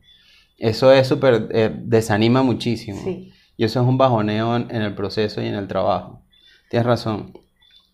Eso 0.58 0.92
es 0.94 1.08
súper... 1.08 1.50
eh, 1.52 1.72
desanima 1.76 2.44
muchísimo. 2.44 3.02
sí. 3.04 3.32
Y 3.58 3.66
eso 3.66 3.82
es 3.82 3.88
un 3.88 3.98
bajoneo 3.98 4.56
en, 4.56 4.68
en 4.72 4.82
el 4.82 4.96
proceso 4.96 5.42
y 5.42 5.48
en 5.48 5.56
el 5.56 5.68
trabajo. 5.68 6.24
Tienes 6.70 6.86
razón. 6.88 7.34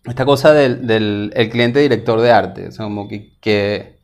Esta 0.06 0.26
cosa 0.26 0.54
del, 0.54 0.88
del 0.88 1.32
el 1.36 1.50
cliente 1.50 1.80
director 1.80 2.22
de 2.22 2.32
arte, 2.32 2.68
o 2.70 2.72
sea, 2.72 2.86
como 2.86 3.08
que, 3.10 3.34
que, 3.42 3.99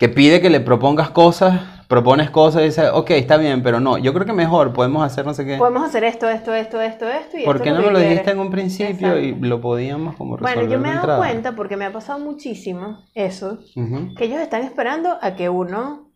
que 0.00 0.08
pide 0.08 0.40
que 0.40 0.48
le 0.48 0.60
propongas 0.60 1.10
cosas, 1.10 1.60
propones 1.86 2.30
cosas 2.30 2.62
y 2.62 2.64
dice, 2.66 2.88
ok, 2.88 3.10
está 3.10 3.36
bien, 3.36 3.62
pero 3.62 3.80
no, 3.80 3.98
yo 3.98 4.14
creo 4.14 4.24
que 4.24 4.32
mejor 4.32 4.72
podemos 4.72 5.04
hacer 5.04 5.26
no 5.26 5.34
sé 5.34 5.44
qué. 5.44 5.58
Podemos 5.58 5.84
hacer 5.84 6.04
esto, 6.04 6.26
esto, 6.26 6.54
esto, 6.54 6.80
esto, 6.80 7.06
esto 7.06 7.36
y 7.36 7.44
¿Por 7.44 7.56
esto 7.56 7.64
qué 7.64 7.70
no 7.72 7.82
me 7.82 7.90
lo 7.90 7.98
dijiste 7.98 8.30
en 8.30 8.38
un 8.38 8.50
principio 8.50 9.20
y 9.20 9.26
Exacto. 9.26 9.46
lo 9.46 9.60
podíamos 9.60 10.16
como 10.16 10.38
resolver 10.38 10.56
Bueno, 10.56 10.72
yo 10.72 10.80
me 10.80 10.88
he 10.88 10.94
dado 10.94 11.18
cuenta 11.18 11.52
porque 11.54 11.76
me 11.76 11.84
ha 11.84 11.92
pasado 11.92 12.18
muchísimo 12.18 13.04
eso, 13.12 13.58
Ujú. 13.76 14.14
que 14.16 14.24
ellos 14.24 14.40
están 14.40 14.62
esperando 14.62 15.18
a 15.20 15.36
que 15.36 15.50
uno, 15.50 16.10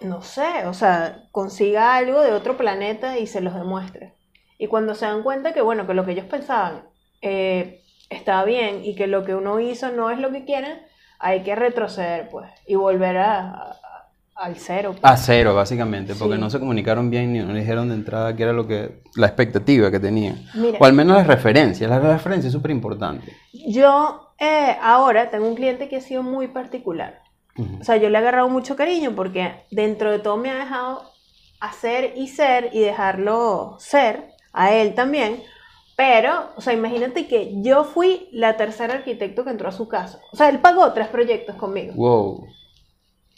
no 0.00 0.22
sé, 0.22 0.66
o 0.66 0.72
sea, 0.72 1.24
consiga 1.30 1.94
algo 1.94 2.22
de 2.22 2.32
otro 2.32 2.56
planeta 2.56 3.18
y 3.18 3.26
se 3.26 3.42
los 3.42 3.52
demuestre. 3.52 4.14
Y 4.56 4.68
cuando 4.68 4.94
se 4.94 5.04
dan 5.04 5.22
cuenta 5.22 5.52
que, 5.52 5.60
bueno, 5.60 5.86
que 5.86 5.92
lo 5.92 6.06
que 6.06 6.12
ellos 6.12 6.24
pensaban 6.24 6.84
eh, 7.20 7.82
estaba 8.08 8.46
bien 8.46 8.82
y 8.82 8.94
que 8.94 9.08
lo 9.08 9.24
que 9.24 9.34
uno 9.34 9.60
hizo 9.60 9.92
no 9.92 10.10
es 10.10 10.18
lo 10.18 10.32
que 10.32 10.46
quieren, 10.46 10.90
hay 11.22 11.42
que 11.42 11.54
retroceder, 11.54 12.28
pues, 12.28 12.50
y 12.66 12.74
volver 12.74 13.16
a, 13.16 13.48
a- 13.50 13.76
al 14.34 14.56
cero. 14.56 14.90
pues. 15.00 15.04
A 15.04 15.16
cero, 15.16 15.54
básicamente, 15.54 16.14
porque 16.16 16.34
Sí. 16.34 16.40
no 16.40 16.50
se 16.50 16.58
comunicaron 16.58 17.10
bien 17.10 17.32
ni 17.32 17.38
no 17.38 17.54
dijeron 17.54 17.88
de 17.88 17.94
entrada 17.94 18.34
qué 18.34 18.42
era 18.42 18.52
lo 18.52 18.66
que, 18.66 19.02
la 19.14 19.26
expectativa 19.28 19.90
que 19.90 20.00
tenían. 20.00 20.44
Mira. 20.54 20.78
O 20.80 20.84
al 20.84 20.92
menos 20.94 21.16
las 21.16 21.26
referencias, 21.26 21.88
la 21.88 22.00
referencia 22.00 22.48
es 22.48 22.52
súper 22.52 22.70
importante. 22.72 23.32
Yo 23.52 24.34
eh, 24.38 24.76
ahora 24.82 25.30
tengo 25.30 25.46
un 25.46 25.54
cliente 25.54 25.88
que 25.88 25.96
ha 25.96 26.00
sido 26.00 26.22
muy 26.24 26.48
particular. 26.48 27.20
Ujú. 27.56 27.78
O 27.80 27.84
sea, 27.84 27.96
yo 27.98 28.08
le 28.08 28.16
he 28.16 28.20
agarrado 28.20 28.48
mucho 28.48 28.74
cariño 28.74 29.12
porque 29.14 29.52
dentro 29.70 30.10
de 30.10 30.18
todo 30.18 30.36
me 30.38 30.50
ha 30.50 30.56
dejado 30.56 31.02
hacer 31.60 32.14
y 32.16 32.26
ser 32.28 32.70
y 32.72 32.80
dejarlo 32.80 33.76
ser, 33.78 34.30
a 34.52 34.72
él 34.72 34.94
también. 34.94 35.40
Pero, 36.02 36.48
o 36.56 36.60
sea, 36.60 36.72
imagínate 36.72 37.28
que 37.28 37.62
yo 37.62 37.84
fui 37.84 38.28
la 38.32 38.56
tercera 38.56 38.94
arquitecto 38.94 39.44
que 39.44 39.50
entró 39.50 39.68
a 39.68 39.72
su 39.72 39.86
casa. 39.86 40.18
O 40.32 40.36
sea, 40.36 40.48
él 40.48 40.58
pagó 40.58 40.92
tres 40.92 41.06
proyectos 41.06 41.54
conmigo. 41.54 41.92
Wow. 41.94 42.48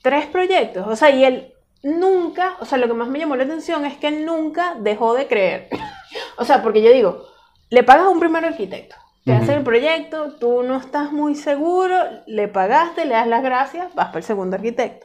Tres 0.01 0.25
proyectos. 0.29 0.87
O 0.89 0.97
sea, 0.97 1.11
y 1.11 1.27
él 1.27 1.53
nunca, 1.83 2.57
o 2.61 2.65
sea, 2.65 2.79
lo 2.79 2.87
que 2.87 2.95
más 2.95 3.09
me 3.09 3.19
llamó 3.19 3.37
la 3.37 3.45
atención 3.45 3.85
es 3.85 3.99
que 3.99 4.09
él 4.09 4.25
nunca 4.25 4.77
dejó 4.81 5.13
de 5.13 5.27
creer. 5.27 5.69
o 6.39 6.47
sea, 6.47 6.63
porque 6.63 6.81
yo 6.81 6.91
digo, 6.91 7.27
le 7.69 7.83
pagas 7.83 8.07
a 8.07 8.09
un 8.09 8.19
primer 8.19 8.43
arquitecto, 8.47 8.97
te 9.27 9.33
Ujú. 9.33 9.43
hace 9.43 9.53
el 9.57 9.63
proyecto, 9.63 10.37
tú 10.37 10.63
no 10.63 10.79
estás 10.79 11.13
muy 11.13 11.35
seguro, 11.35 11.97
le 12.27 12.49
pagaste, 12.49 13.05
le 13.05 13.13
das 13.13 13.27
las 13.27 13.43
gracias, 13.43 13.95
vas 13.95 14.07
para 14.07 14.21
el 14.21 14.25
segundo 14.25 14.57
arquitecto. 14.57 15.05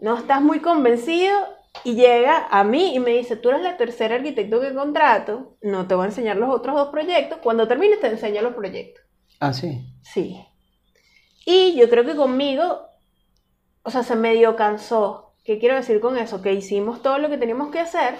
No 0.00 0.16
estás 0.16 0.40
muy 0.40 0.60
convencido 0.60 1.36
y 1.84 1.94
llega 1.94 2.46
a 2.50 2.64
mí 2.64 2.94
y 2.94 3.00
me 3.00 3.10
dice, 3.10 3.36
tú 3.36 3.48
eres 3.50 3.62
la 3.62 3.76
tercera 3.76 4.16
arquitecto 4.16 4.60
que 4.60 4.74
contrato, 4.74 5.56
no 5.62 5.86
te 5.86 5.94
voy 5.94 6.04
a 6.04 6.08
enseñar 6.08 6.36
los 6.36 6.54
otros 6.54 6.76
dos 6.76 6.88
proyectos, 6.90 7.38
cuando 7.42 7.66
termines 7.66 8.00
te 8.00 8.08
enseño 8.08 8.42
los 8.42 8.54
proyectos. 8.54 9.04
Ah, 9.40 9.52
sí. 9.52 9.84
Sí. 10.02 10.44
Y 11.44 11.74
yo 11.74 11.88
creo 11.90 12.04
que 12.04 12.14
conmigo, 12.14 12.82
o 13.82 13.90
sea, 13.90 14.02
se 14.02 14.14
medio 14.14 14.54
cansó. 14.54 15.34
¿Qué 15.44 15.58
quiero 15.58 15.74
decir 15.74 16.00
con 16.00 16.16
eso? 16.16 16.40
Que 16.40 16.52
hicimos 16.52 17.02
todo 17.02 17.18
lo 17.18 17.28
que 17.28 17.38
teníamos 17.38 17.72
que 17.72 17.80
hacer, 17.80 18.14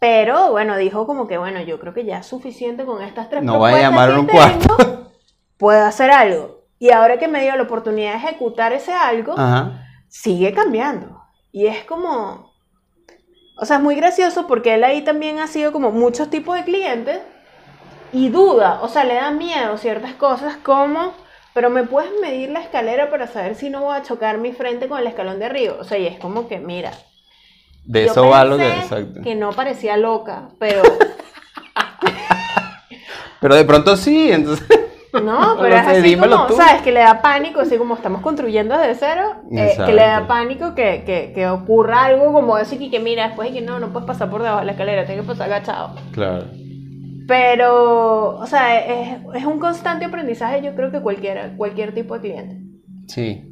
pero 0.00 0.50
bueno, 0.50 0.76
dijo 0.78 1.06
como 1.06 1.28
que, 1.28 1.38
bueno, 1.38 1.60
yo 1.60 1.78
creo 1.78 1.92
que 1.92 2.04
ya 2.04 2.18
es 2.18 2.26
suficiente 2.26 2.84
con 2.84 3.02
estas 3.02 3.28
tres 3.28 3.42
No 3.42 3.58
vaya 3.58 3.88
a 3.88 3.90
propuestas 3.90 3.90
llamar 3.90 4.10
a 4.10 4.14
que 4.14 4.20
un 4.20 4.26
cuarto. 4.26 5.10
Puedo 5.58 5.84
hacer 5.84 6.10
algo. 6.10 6.64
Y 6.78 6.90
ahora 6.90 7.18
que 7.18 7.28
me 7.28 7.42
dio 7.42 7.54
la 7.54 7.62
oportunidad 7.62 8.12
de 8.12 8.18
ejecutar 8.18 8.72
ese 8.72 8.92
algo, 8.92 9.34
Ajá. 9.38 9.86
sigue 10.08 10.52
cambiando. 10.52 11.22
Y 11.52 11.66
es 11.66 11.84
como, 11.84 12.51
o 13.62 13.64
sea, 13.64 13.76
es 13.76 13.82
muy 13.82 13.94
gracioso 13.94 14.48
porque 14.48 14.74
él 14.74 14.82
ahí 14.82 15.02
también 15.02 15.38
ha 15.38 15.46
sido 15.46 15.70
como 15.70 15.92
muchos 15.92 16.28
tipos 16.28 16.56
de 16.56 16.64
clientes 16.64 17.20
y 18.12 18.28
duda, 18.28 18.80
o 18.82 18.88
sea, 18.88 19.04
le 19.04 19.14
da 19.14 19.30
miedo 19.30 19.78
ciertas 19.78 20.14
cosas 20.14 20.56
como, 20.64 21.14
pero 21.54 21.70
me 21.70 21.84
puedes 21.84 22.10
medir 22.20 22.50
la 22.50 22.58
escalera 22.58 23.08
para 23.08 23.28
saber 23.28 23.54
si 23.54 23.70
no 23.70 23.82
voy 23.82 23.96
a 23.96 24.02
chocar 24.02 24.38
mi 24.38 24.50
frente 24.50 24.88
con 24.88 24.98
el 24.98 25.06
escalón 25.06 25.38
de 25.38 25.44
arriba. 25.44 25.76
O 25.78 25.84
sea, 25.84 25.96
y 25.96 26.08
es 26.08 26.18
como 26.18 26.48
que, 26.48 26.58
mira, 26.58 26.90
De 27.84 28.06
yo 28.06 28.10
eso 28.10 28.28
va 28.28 28.44
lo 28.44 28.56
que. 28.56 28.64
pensé 28.64 28.80
Exacto. 28.80 29.20
que 29.22 29.36
no 29.36 29.52
parecía 29.52 29.96
loca, 29.96 30.48
pero 30.58 30.82
Pero 33.40 33.54
de 33.54 33.64
pronto 33.64 33.96
sí, 33.96 34.32
entonces. 34.32 34.66
No, 35.12 35.56
pero 35.60 35.74
es 35.74 35.86
así 35.86 36.16
como, 36.16 36.46
tú. 36.46 36.54
¿sabes? 36.54 36.82
Que 36.82 36.92
le 36.92 37.00
da 37.00 37.20
pánico, 37.20 37.60
así 37.60 37.76
como 37.76 37.94
estamos 37.94 38.22
construyendo 38.22 38.76
desde 38.78 38.94
cero, 38.94 39.42
eh, 39.50 39.74
que 39.76 39.92
le 39.92 40.02
da 40.02 40.26
pánico 40.26 40.74
que, 40.74 41.02
que, 41.04 41.32
que 41.34 41.48
ocurra 41.48 42.04
algo 42.04 42.32
como 42.32 42.58
eso 42.58 42.76
y 42.78 42.90
que 42.90 43.00
mira, 43.00 43.28
después 43.28 43.50
y 43.50 43.54
que 43.54 43.60
no, 43.60 43.78
no 43.78 43.92
puedes 43.92 44.06
pasar 44.06 44.30
por 44.30 44.42
debajo 44.42 44.60
de 44.60 44.66
la 44.66 44.72
escalera, 44.72 45.04
tienes 45.06 45.24
que 45.24 45.28
pasar 45.32 45.46
agachado. 45.46 45.94
Claro. 46.12 46.46
Pero, 47.26 48.36
o 48.38 48.46
sea, 48.46 48.78
es, 48.78 49.18
es 49.34 49.44
un 49.44 49.58
constante 49.58 50.04
aprendizaje, 50.04 50.62
yo 50.62 50.74
creo 50.74 50.90
que 50.90 51.00
cualquiera, 51.00 51.56
cualquier 51.56 51.94
tipo 51.94 52.14
de 52.14 52.20
cliente. 52.20 52.56
Sí. 53.06 53.44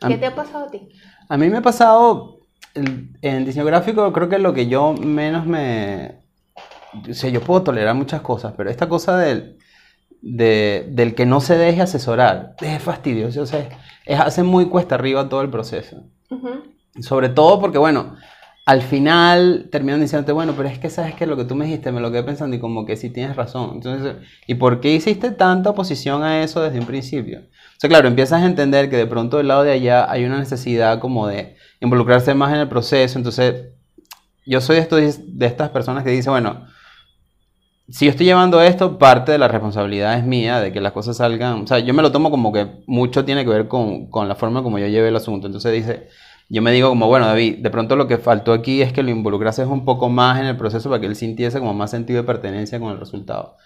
A, 0.00 0.08
¿Qué 0.08 0.16
te 0.16 0.26
ha 0.26 0.34
pasado 0.34 0.66
a 0.66 0.70
ti? 0.70 0.88
a 1.30 1.36
mí 1.36 1.48
me 1.48 1.58
ha 1.58 1.62
pasado. 1.62 2.38
En 2.74 3.44
diseño 3.44 3.64
gráfico, 3.64 4.12
creo 4.12 4.28
que 4.28 4.38
lo 4.38 4.52
que 4.52 4.66
yo 4.68 4.92
menos 4.92 5.46
me. 5.46 6.20
O 7.08 7.14
sea, 7.14 7.30
yo 7.30 7.40
puedo 7.40 7.62
tolerar 7.62 7.94
muchas 7.94 8.20
cosas, 8.20 8.54
pero 8.56 8.68
esta 8.68 8.88
cosa 8.88 9.16
del. 9.16 9.58
De- 10.22 10.86
del 10.90 11.14
que 11.14 11.26
no 11.26 11.40
se 11.40 11.56
deje 11.56 11.82
asesorar 11.82 12.54
es 12.60 12.82
fastidioso, 12.82 13.42
o 13.42 13.46
sea, 13.46 13.68
es, 14.06 14.20
hace 14.20 14.42
muy 14.42 14.66
cuesta 14.66 14.94
arriba 14.96 15.28
todo 15.28 15.42
el 15.42 15.50
proceso. 15.50 16.04
Sobre 17.00 17.28
todo 17.28 17.60
porque, 17.60 17.78
bueno, 17.78 18.16
al 18.66 18.82
final 18.82 19.68
terminan 19.72 20.00
diciéndote, 20.00 20.32
bueno, 20.32 20.54
pero 20.56 20.68
es 20.68 20.78
que 20.78 20.90
sabes 20.90 21.14
que 21.14 21.26
lo 21.26 21.36
que 21.36 21.44
tú 21.44 21.54
me 21.54 21.64
dijiste 21.64 21.92
me 21.92 22.00
lo 22.00 22.10
quedé 22.10 22.22
pensando 22.22 22.54
y 22.56 22.60
como 22.60 22.84
que 22.84 22.96
sí 22.96 23.10
tienes 23.10 23.36
razón. 23.36 23.70
Entonces, 23.74 24.16
¿y 24.46 24.54
por 24.56 24.80
qué 24.80 24.94
hiciste 24.94 25.30
tanta 25.30 25.70
oposición 25.70 26.22
a 26.22 26.42
eso 26.42 26.60
desde 26.62 26.78
un 26.78 26.86
principio? 26.86 27.40
O 27.40 27.80
sea, 27.80 27.88
claro, 27.88 28.08
empiezas 28.08 28.42
a 28.42 28.46
entender 28.46 28.90
que 28.90 28.96
de 28.96 29.06
pronto 29.06 29.38
del 29.38 29.48
lado 29.48 29.62
de 29.62 29.72
allá 29.72 30.10
hay 30.10 30.24
una 30.24 30.38
necesidad 30.38 30.98
como 30.98 31.26
de 31.26 31.56
involucrarse 31.80 32.34
más 32.34 32.52
en 32.52 32.60
el 32.60 32.68
proceso. 32.68 33.18
Entonces, 33.18 33.68
yo 34.46 34.60
soy 34.60 34.76
de, 34.76 34.82
estos, 34.82 35.20
de 35.38 35.46
estas 35.46 35.70
personas 35.70 36.04
que 36.04 36.10
dicen, 36.10 36.32
bueno, 36.32 36.66
si 37.90 38.04
yo 38.04 38.10
estoy 38.10 38.26
llevando 38.26 38.60
esto, 38.62 38.98
parte 38.98 39.32
de 39.32 39.38
la 39.38 39.48
responsabilidad 39.48 40.16
es 40.18 40.24
mía, 40.24 40.60
de 40.60 40.72
que 40.72 40.80
las 40.80 40.92
cosas 40.92 41.16
salgan. 41.16 41.62
O 41.62 41.66
sea, 41.66 41.78
yo 41.80 41.92
me 41.92 42.02
lo 42.02 42.12
tomo 42.12 42.30
como 42.30 42.52
que 42.52 42.82
mucho 42.86 43.24
tiene 43.24 43.44
que 43.44 43.50
ver 43.50 43.68
con, 43.68 44.06
con 44.10 44.28
la 44.28 44.36
forma 44.36 44.62
como 44.62 44.78
yo 44.78 44.86
llevé 44.86 45.08
el 45.08 45.16
asunto. 45.16 45.46
Entonces 45.46 45.72
dice, 45.72 46.08
yo 46.48 46.62
me 46.62 46.72
digo 46.72 46.88
como, 46.88 47.06
bueno, 47.06 47.26
David, 47.26 47.58
de 47.58 47.70
pronto 47.70 47.96
lo 47.96 48.06
que 48.06 48.18
faltó 48.18 48.52
aquí 48.52 48.82
es 48.82 48.92
que 48.92 49.02
lo 49.02 49.10
involucrases 49.10 49.66
un 49.66 49.84
poco 49.84 50.08
más 50.08 50.40
en 50.40 50.46
el 50.46 50.56
proceso 50.56 50.88
para 50.88 51.00
que 51.00 51.06
él 51.06 51.16
sintiese 51.16 51.58
como 51.58 51.74
más 51.74 51.90
sentido 51.90 52.22
de 52.22 52.26
pertenencia 52.26 52.78
con 52.78 52.90
el 52.90 52.98
resultado. 52.98 53.56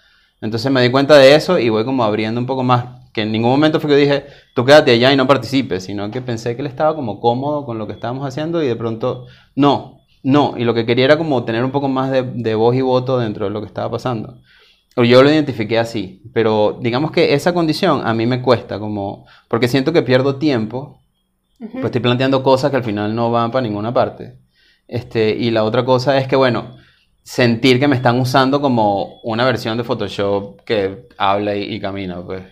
Entonces 0.41 0.71
me 0.71 0.81
di 0.81 0.91
cuenta 0.91 1.15
de 1.17 1.35
eso 1.35 1.57
y 1.57 1.69
voy 1.69 1.85
como 1.85 2.03
abriendo 2.03 2.39
un 2.39 2.45
poco 2.45 2.63
más. 2.63 3.09
Que 3.13 3.21
en 3.21 3.31
ningún 3.31 3.51
momento 3.51 3.79
fue 3.79 3.89
que 3.89 3.95
dije, 3.95 4.25
tú 4.53 4.65
quédate 4.65 4.91
allá 4.91 5.13
y 5.13 5.15
no 5.15 5.27
participes, 5.27 5.83
sino 5.85 6.11
que 6.11 6.21
pensé 6.21 6.55
que 6.55 6.61
él 6.61 6.67
estaba 6.67 6.95
como 6.95 7.19
cómodo 7.19 7.65
con 7.65 7.77
lo 7.77 7.87
que 7.87 7.93
estábamos 7.93 8.27
haciendo 8.27 8.61
y 8.61 8.67
de 8.67 8.75
pronto, 8.75 9.25
no, 9.55 10.01
no. 10.25 10.55
Y 10.57 10.63
lo 10.65 10.73
que 10.73 10.85
quería 10.85 11.05
era 11.05 11.17
como 11.17 11.45
tener 11.45 11.63
un 11.63 11.71
poco 11.71 11.87
más 11.87 12.11
de, 12.11 12.23
de 12.23 12.55
voz 12.55 12.75
y 12.75 12.81
voto 12.81 13.17
dentro 13.19 13.45
de 13.45 13.51
lo 13.51 13.61
que 13.61 13.67
estaba 13.67 13.89
pasando. 13.91 14.41
Yo 14.97 15.23
lo 15.23 15.29
identifiqué 15.29 15.77
así, 15.79 16.21
pero 16.33 16.79
digamos 16.81 17.11
que 17.11 17.33
esa 17.33 17.53
condición 17.53 18.07
a 18.07 18.13
mí 18.13 18.25
me 18.25 18.41
cuesta, 18.41 18.79
como, 18.79 19.25
porque 19.49 19.67
siento 19.67 19.91
que 19.93 20.03
pierdo 20.03 20.37
tiempo 20.37 21.01
Ujú. 21.59 21.71
pues 21.73 21.85
estoy 21.85 22.01
planteando 22.01 22.43
cosas 22.43 22.71
que 22.71 22.77
al 22.77 22.83
final 22.83 23.15
no 23.15 23.31
van 23.31 23.51
para 23.51 23.63
ninguna 23.63 23.93
parte. 23.93 24.39
Este, 24.87 25.31
y 25.35 25.51
la 25.51 25.63
otra 25.63 25.85
cosa 25.85 26.17
es 26.17 26.27
que, 26.27 26.35
bueno, 26.35 26.77
sentir 27.23 27.79
que 27.79 27.87
me 27.87 27.95
están 27.95 28.19
usando 28.19 28.61
como 28.61 29.19
una 29.23 29.45
versión 29.45 29.77
de 29.77 29.83
Photoshop 29.83 30.61
que 30.63 31.07
habla 31.17 31.55
y, 31.55 31.75
y 31.75 31.79
camina, 31.79 32.21
pues. 32.25 32.43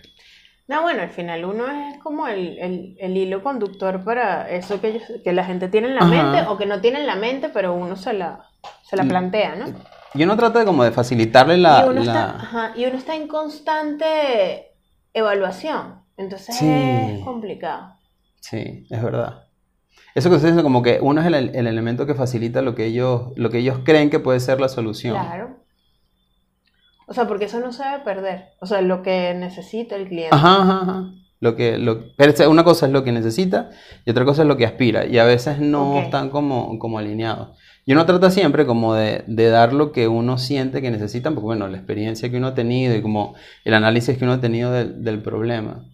No, 0.66 0.80
bueno, 0.82 1.02
al 1.02 1.10
final 1.10 1.44
uno 1.44 1.66
es 1.68 1.98
como 2.02 2.26
el, 2.26 2.58
el- 2.58 2.96
el 2.98 3.16
hilo 3.16 3.42
conductor 3.42 4.02
para 4.02 4.48
eso 4.50 4.80
que, 4.80 4.88
ellos- 4.88 5.12
que 5.22 5.32
la 5.32 5.44
gente 5.44 5.68
tiene 5.68 5.88
en 5.88 5.94
la 5.96 6.00
Ajá. 6.02 6.08
mente 6.10 6.48
o 6.48 6.56
que 6.56 6.64
no 6.66 6.80
tiene 6.80 7.00
en 7.00 7.06
la 7.06 7.16
mente, 7.16 7.50
pero 7.50 7.74
uno 7.74 7.96
se 7.96 8.14
la, 8.14 8.44
se 8.82 8.96
la 8.96 9.04
Mm. 9.04 9.08
plantea, 9.08 9.56
¿no? 9.56 9.66
Y 10.14 10.22
uno 10.22 10.36
trata 10.36 10.60
de 10.60 10.64
como 10.64 10.84
de 10.84 10.90
facilitarle 10.92 11.58
la... 11.58 11.84
y, 11.84 11.88
uno 11.90 12.02
la- 12.02 12.12
está, 12.12 12.30
ajá, 12.36 12.72
y 12.76 12.86
uno 12.86 12.96
está 12.96 13.14
en 13.14 13.28
constante 13.28 14.72
evaluación, 15.12 16.02
entonces 16.16 16.56
Sí. 16.56 16.66
es 16.70 17.24
complicado. 17.24 17.96
Sí, 18.40 18.86
es 18.88 19.02
verdad. 19.02 19.44
Eso 20.14 20.30
que 20.30 20.36
ustedes 20.36 20.60
como 20.62 20.82
que 20.82 20.98
uno 21.02 21.20
es 21.20 21.26
el, 21.26 21.34
el 21.34 21.66
elemento 21.66 22.06
que 22.06 22.14
facilita 22.14 22.62
lo 22.62 22.74
que 22.74 22.86
ellos, 22.86 23.32
lo 23.36 23.50
que 23.50 23.58
ellos 23.58 23.80
creen 23.84 24.10
que 24.10 24.20
puede 24.20 24.40
ser 24.40 24.60
la 24.60 24.68
solución. 24.68 25.14
Claro. 25.16 25.56
O 27.06 27.14
sea, 27.14 27.26
porque 27.26 27.46
eso 27.46 27.60
no 27.60 27.72
se 27.72 27.84
debe 27.84 28.00
perder. 28.00 28.50
O 28.60 28.66
sea, 28.66 28.80
lo 28.80 29.02
que 29.02 29.34
necesita 29.34 29.96
el 29.96 30.08
cliente. 30.08 30.34
Ajá, 30.34 30.62
ajá, 30.62 30.80
ajá. 30.82 31.10
Lo 31.40 31.56
que, 31.56 31.76
lo, 31.76 32.14
pero 32.16 32.50
una 32.50 32.64
cosa 32.64 32.86
es 32.86 32.92
lo 32.92 33.04
que 33.04 33.12
necesita 33.12 33.68
y 34.06 34.10
otra 34.10 34.24
cosa 34.24 34.42
es 34.42 34.48
lo 34.48 34.56
que 34.56 34.64
aspira. 34.64 35.04
Y 35.04 35.18
a 35.18 35.24
veces 35.24 35.58
no 35.58 36.00
están 36.00 36.30
como, 36.30 36.78
como 36.78 36.98
alineados. 36.98 37.50
Y 37.84 37.92
uno 37.92 38.06
trata 38.06 38.30
siempre 38.30 38.64
como 38.64 38.94
de, 38.94 39.24
de 39.26 39.50
dar 39.50 39.74
lo 39.74 39.92
que 39.92 40.08
uno 40.08 40.38
siente 40.38 40.80
que 40.80 40.90
necesitan, 40.90 41.34
porque 41.34 41.44
bueno, 41.44 41.68
la 41.68 41.76
experiencia 41.76 42.30
que 42.30 42.38
uno 42.38 42.48
ha 42.48 42.54
tenido 42.54 42.96
y 42.96 43.02
como 43.02 43.34
el 43.64 43.74
análisis 43.74 44.16
que 44.16 44.24
uno 44.24 44.34
ha 44.34 44.40
tenido 44.40 44.72
del, 44.72 45.04
del 45.04 45.20
problema. 45.20 45.84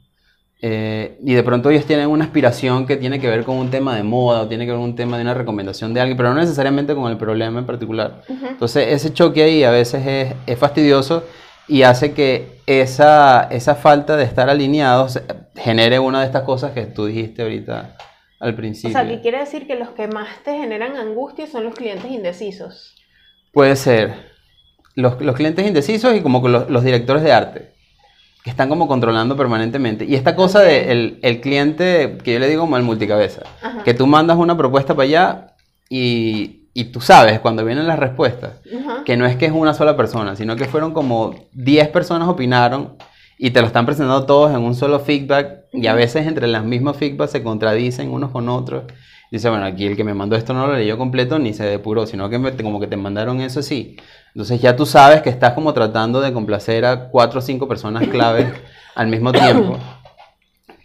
Eh, 0.63 1.19
y 1.25 1.33
de 1.33 1.43
pronto 1.43 1.71
ellos 1.71 1.87
tienen 1.87 2.09
una 2.09 2.25
aspiración 2.27 2.87
que 2.87 2.97
tiene 2.99 3.19
que 3.19 3.29
ver 3.29 3.45
con 3.45 3.57
un 3.57 3.71
tema 3.71 3.97
de 3.97 4.03
moda 4.03 4.43
o 4.43 4.49
tiene 4.49 4.67
que 4.67 4.73
ver 4.73 4.79
con 4.79 4.91
un 4.91 4.95
tema 4.97 5.17
de 5.17 5.23
una 5.23 5.33
recomendación 5.33 5.95
de 5.95 6.01
alguien, 6.01 6.17
pero 6.19 6.35
no 6.35 6.41
necesariamente 6.41 6.95
con 6.95 7.11
el 7.11 7.17
problema 7.17 7.61
en 7.61 7.67
particular. 7.67 8.23
Entonces 8.29 8.89
ese 8.89 9.13
choque 9.15 9.43
ahí 9.43 9.65
a 9.65 9.71
veces 9.71 10.07
es, 10.07 10.35
es 10.47 10.59
fastidioso 10.59 11.25
y 11.67 11.83
hace 11.83 12.13
que 12.13 12.61
esa, 12.67 13.45
esa 13.51 13.75
falta 13.75 14.17
de 14.17 14.25
estar 14.25 14.51
alineados 14.51 15.21
genere 15.57 15.99
una 15.99 16.21
de 16.21 16.27
estas 16.27 16.43
cosas 16.43 16.73
que 16.73 16.83
tú 16.85 17.07
dijiste 17.07 17.43
ahorita 17.43 17.97
al 18.39 18.53
O 18.53 18.57
principio. 18.57 18.93
sea, 18.93 19.09
que 19.09 19.21
quiere 19.23 19.39
decir 19.39 19.67
que 19.67 19.77
los 19.77 19.91
que 19.91 20.09
más 20.09 20.29
te 20.45 20.53
generan 20.59 20.97
angustia 20.97 21.47
son 21.47 21.65
los 21.65 21.75
clientes 21.75 22.11
indecisos. 22.11 22.95
Puede 23.53 23.77
ser 23.77 24.15
los, 24.95 25.21
los 25.23 25.35
clientes 25.37 25.67
indecisos 25.67 26.15
y 26.15 26.21
como 26.21 26.47
los, 26.47 26.69
los 26.69 26.85
directores 26.85 27.23
de 27.23 27.33
arte 27.33 27.70
que 28.45 28.51
están 28.51 28.69
como 28.69 28.89
controlando 28.89 29.37
permanentemente. 29.37 30.05
Y 30.05 30.15
esta 30.15 30.35
cosa 30.35 30.61
Ok. 30.61 30.65
de 30.67 30.93
el, 30.93 31.19
el 31.23 31.41
cliente, 31.41 32.19
que 32.25 32.33
yo 32.35 32.39
le 32.39 32.49
digo 32.49 32.63
como 32.63 32.77
el 32.77 32.83
multicabeza, 32.83 33.43
Ajá. 33.63 33.83
que 33.83 33.93
tú 33.95 34.07
mandas 34.07 34.39
una 34.39 34.57
propuesta 34.57 34.95
para 34.95 35.05
allá 35.05 35.47
y, 35.89 36.69
y 36.73 36.85
tú 36.85 37.01
sabes 37.01 37.41
cuando 37.41 37.65
vienen 37.65 37.87
las 37.87 37.99
respuestas 37.99 38.53
Ajá. 38.81 39.05
que 39.05 39.17
no 39.17 39.27
es 39.27 39.37
que 39.37 39.47
es 39.47 39.53
una 39.53 39.75
sola 39.75 39.97
persona, 39.97 40.37
sino 40.37 40.57
que 40.57 40.65
fueron 40.67 40.93
como 40.93 41.35
10 41.53 41.89
personas 41.89 42.29
opinaron 42.29 42.97
y 43.39 43.51
te 43.51 43.61
lo 43.61 43.67
están 43.67 43.87
presentando 43.87 44.25
todos 44.27 44.51
en 44.53 44.61
un 44.63 44.75
solo 44.75 45.01
feedback 45.01 45.65
y 45.73 45.87
a 45.87 45.95
veces 45.95 46.27
entre 46.27 46.47
las 46.47 46.65
mismas 46.65 46.97
feedbacks 46.97 47.33
se 47.33 47.43
contradicen 47.43 48.11
unos 48.11 48.31
con 48.31 48.49
otros. 48.49 48.85
Dice, 49.31 49.49
bueno, 49.49 49.65
aquí 49.65 49.87
el 49.87 49.97
que 49.97 50.03
me 50.05 50.13
mandó 50.15 50.35
esto 50.37 50.53
no 50.55 50.67
lo 50.67 50.75
leyó 50.75 50.99
completo 50.99 51.39
ni 51.39 51.53
se 51.55 51.65
depuró, 51.65 52.07
sino 52.07 52.29
que 52.29 52.39
me- 52.39 52.53
como 52.57 52.81
que 52.81 52.87
te 52.89 52.97
mandaron 52.97 53.41
eso 53.41 53.63
sí. 53.63 53.97
Entonces 54.35 54.61
ya 54.61 54.75
tú 54.77 54.87
sabes 54.87 55.23
que 55.23 55.31
estás 55.31 55.53
como 55.55 55.73
tratando 55.73 56.21
de 56.21 56.33
complacer 56.33 56.85
a 56.85 57.09
cuatro 57.11 57.39
o 57.39 57.43
cinco 57.43 57.69
personas 57.69 58.07
claves 58.09 58.47
al 58.97 59.07
mismo 59.09 59.31
tiempo. 59.33 59.79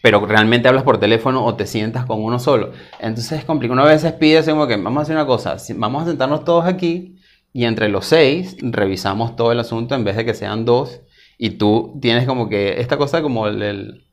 pero 0.01 0.23
realmente 0.25 0.67
hablas 0.67 0.83
por 0.83 0.99
teléfono 0.99 1.43
o 1.43 1.55
te 1.55 1.65
sientas 1.65 2.05
con 2.05 2.23
uno 2.23 2.37
solo. 2.37 2.71
Entonces 2.99 3.39
es 3.39 3.45
complicado. 3.45 3.81
Una 3.81 3.89
vez 3.89 4.03
pide 4.19 4.37
así 4.39 4.51
como 4.51 4.67
que 4.67 4.75
vamos 4.77 4.99
a 4.99 5.01
hacer 5.01 5.15
una 5.15 5.25
cosa, 5.25 5.57
vamos 5.75 6.03
a 6.03 6.05
sentarnos 6.05 6.43
todos 6.45 6.65
aquí 6.65 7.15
y 7.53 7.65
entre 7.65 7.89
los 7.89 8.05
seis 8.05 8.55
revisamos 8.61 9.35
todo 9.35 9.51
el 9.51 9.59
asunto 9.59 9.95
en 9.95 10.03
vez 10.03 10.15
de 10.15 10.25
que 10.25 10.33
sean 10.35 10.65
dos 10.65 11.01
y 11.39 11.51
tú 11.51 11.97
tienes 12.01 12.27
como 12.27 12.49
que 12.49 12.79
esta 12.81 12.97
cosa 12.97 13.21
como 13.23 13.47
el, 13.47 13.61
el- 13.63 14.05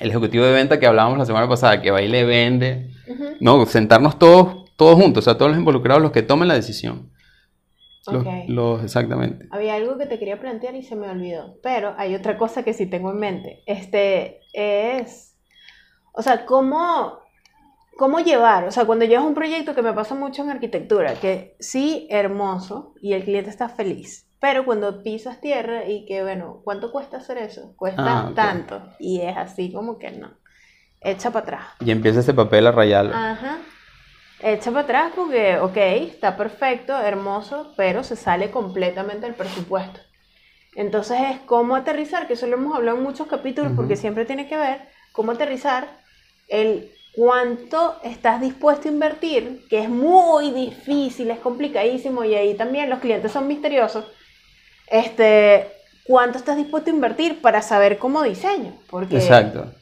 el 0.00 0.10
ejecutivo 0.10 0.44
de 0.44 0.52
venta 0.52 0.78
que 0.78 0.86
hablábamos 0.86 1.18
la 1.18 1.26
semana 1.26 1.48
pasada, 1.48 1.82
que 1.82 1.90
va 1.90 2.00
y 2.00 2.08
le 2.08 2.24
vende. 2.24 2.90
No, 3.40 3.64
sentarnos 3.66 4.18
todos, 4.18 4.64
todos 4.76 4.94
juntos, 5.00 5.24
o 5.24 5.30
sea, 5.30 5.38
todos 5.38 5.50
los 5.50 5.58
involucrados, 5.58 6.02
los 6.02 6.12
que 6.12 6.22
tomen 6.22 6.48
la 6.48 6.54
decisión. 6.54 7.10
Los, 8.06 8.22
Ok. 8.22 8.28
los- 8.48 8.84
exactamente. 8.84 9.48
Había 9.50 9.74
algo 9.74 9.98
que 9.98 10.06
te 10.06 10.18
quería 10.18 10.40
plantear 10.40 10.74
y 10.74 10.82
se 10.82 10.96
me 10.96 11.10
olvidó, 11.10 11.56
pero 11.62 11.94
hay 11.98 12.14
otra 12.14 12.38
cosa 12.38 12.62
que 12.62 12.72
sí 12.72 12.86
tengo 12.86 13.10
en 13.10 13.18
mente. 13.18 13.62
Este 13.66 14.40
es, 14.52 15.36
o 16.12 16.22
sea, 16.22 16.46
cómo, 16.46 17.18
cómo 17.96 18.20
llevar, 18.20 18.64
o 18.66 18.70
sea, 18.70 18.84
cuando 18.86 19.04
llevas 19.04 19.26
un 19.26 19.34
proyecto 19.34 19.74
que 19.74 19.82
me 19.82 19.92
pasa 19.92 20.14
mucho 20.14 20.42
en 20.42 20.50
arquitectura, 20.50 21.14
que 21.14 21.56
sí, 21.60 22.06
hermoso 22.10 22.94
y 23.02 23.12
el 23.14 23.24
cliente 23.24 23.50
está 23.50 23.68
feliz, 23.68 24.26
pero 24.40 24.64
cuando 24.64 25.02
pisas 25.02 25.40
tierra 25.40 25.86
y 25.88 26.06
que, 26.06 26.22
bueno, 26.22 26.60
¿cuánto 26.64 26.92
cuesta 26.92 27.18
hacer 27.18 27.38
eso? 27.38 27.74
Cuesta 27.76 28.28
Ah, 28.28 28.32
tanto 28.34 28.82
y 28.98 29.20
es 29.20 29.36
así 29.36 29.72
como 29.72 29.98
que 29.98 30.12
no, 30.12 30.30
echa 31.00 31.30
para 31.30 31.42
atrás. 31.44 31.66
Y 31.80 31.90
empieza 31.90 32.20
ese 32.20 32.34
papel 32.34 32.66
a 32.66 32.72
rayarlo. 32.72 33.14
Ajá. 33.14 33.58
Echa 34.40 34.70
para 34.70 34.84
atrás 34.84 35.12
porque, 35.16 35.58
ok, 35.58 35.76
está 35.76 36.36
perfecto, 36.36 36.96
hermoso, 36.96 37.74
pero 37.76 38.04
se 38.04 38.16
sale 38.16 38.50
completamente 38.50 39.26
del 39.26 39.34
presupuesto. 39.34 40.00
Entonces 40.74 41.18
es 41.32 41.40
cómo 41.40 41.74
aterrizar, 41.74 42.28
que 42.28 42.34
eso 42.34 42.46
lo 42.46 42.54
hemos 42.54 42.76
hablado 42.76 42.98
en 42.98 43.02
muchos 43.02 43.26
capítulos 43.26 43.72
porque 43.74 43.94
Ujú. 43.94 44.00
siempre 44.00 44.24
tiene 44.26 44.48
que 44.48 44.56
ver 44.56 44.88
cómo 45.12 45.32
aterrizar 45.32 46.02
el 46.46 46.92
cuánto 47.12 48.00
estás 48.04 48.40
dispuesto 48.40 48.88
a 48.88 48.92
invertir, 48.92 49.66
que 49.68 49.80
es 49.80 49.88
muy 49.88 50.52
difícil, 50.52 51.32
es 51.32 51.40
complicadísimo 51.40 52.22
y 52.22 52.36
ahí 52.36 52.54
también 52.54 52.88
los 52.90 53.00
clientes 53.00 53.32
son 53.32 53.48
misteriosos. 53.48 54.04
Este, 54.86 55.72
cuánto 56.04 56.38
estás 56.38 56.56
dispuesto 56.56 56.90
a 56.90 56.94
invertir 56.94 57.42
para 57.42 57.60
saber 57.60 57.98
cómo 57.98 58.22
diseño, 58.22 58.74
porque 58.88 59.16
Exacto. 59.16 59.77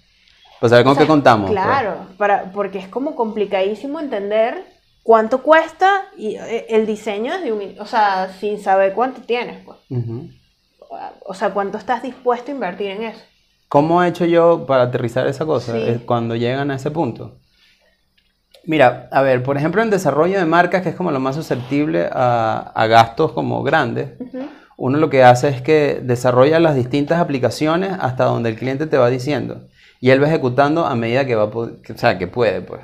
Pues 0.61 0.73
a 0.73 0.77
ver 0.77 0.85
con 0.85 0.93
o 0.93 0.95
sea, 0.95 1.05
qué 1.05 1.09
contamos. 1.09 1.51
pues. 1.51 1.61
Claro, 1.63 2.07
para, 2.17 2.51
porque 2.53 2.79
es 2.79 2.89
como 2.89 3.15
complicadísimo 3.15 4.01
entender 4.01 4.65
cuánto 5.03 5.43
cuesta 5.43 6.07
y 6.17 6.37
eh, 6.37 6.67
el 6.71 6.87
diseño 6.87 7.35
es 7.35 7.43
de 7.43 7.53
un, 7.53 7.75
o 7.79 7.87
sea, 7.87 8.29
sin 8.41 8.61
saber 8.61 8.93
cuánto 8.95 9.21
tienes, 9.23 9.65
pues. 9.65 9.79
Ujú. 9.91 10.29
O 11.27 11.35
sea, 11.35 11.51
cuánto 11.51 11.77
estás 11.79 12.03
dispuesto 12.03 12.51
a 12.51 12.55
invertir 12.55 12.91
en 12.93 13.03
eso. 13.05 13.21
¿Cómo 13.69 14.03
he 14.03 14.09
hecho 14.09 14.25
yo 14.25 14.65
para 14.67 14.85
aterrizar 14.85 15.27
esa 15.27 15.45
cosa 15.45 15.73
Sí. 15.73 15.79
eh, 15.83 16.01
cuando 16.07 16.37
llegan 16.37 16.71
a 16.71 16.77
ese 16.77 16.91
punto? 16.91 17.39
Mira, 18.65 19.09
a 19.13 19.23
ver, 19.23 19.43
por 19.43 19.57
ejemplo, 19.57 19.83
en 19.83 19.91
desarrollo 19.91 20.39
de 20.39 20.45
marcas, 20.45 20.83
que 20.83 20.89
es 20.89 20.95
como 20.97 21.11
lo 21.13 21.21
más 21.21 21.37
susceptible 21.37 22.09
a, 22.11 22.73
a 22.75 22.87
gastos 22.87 23.33
como 23.33 23.63
grandes, 23.63 24.19
Ujú. 24.21 24.39
uno 24.77 24.99
lo 24.99 25.09
que 25.11 25.23
hace 25.23 25.49
es 25.49 25.63
que 25.63 26.01
desarrolla 26.03 26.59
las 26.59 26.75
distintas 26.75 27.21
aplicaciones 27.21 27.93
hasta 28.01 28.25
donde 28.25 28.51
el 28.51 28.57
cliente 28.57 28.87
te 28.87 28.99
va 28.99 29.09
diciendo. 29.09 29.69
Y 30.01 30.11
él 30.11 30.23
va 30.23 30.29
ejecutando 30.29 30.87
a 30.87 30.95
medida 30.95 31.27
que 31.27 31.35
va, 31.35 31.45
o 31.45 31.71
sea, 31.95 32.19
que 32.19 32.27
puede, 32.27 32.61
pues. 32.61 32.83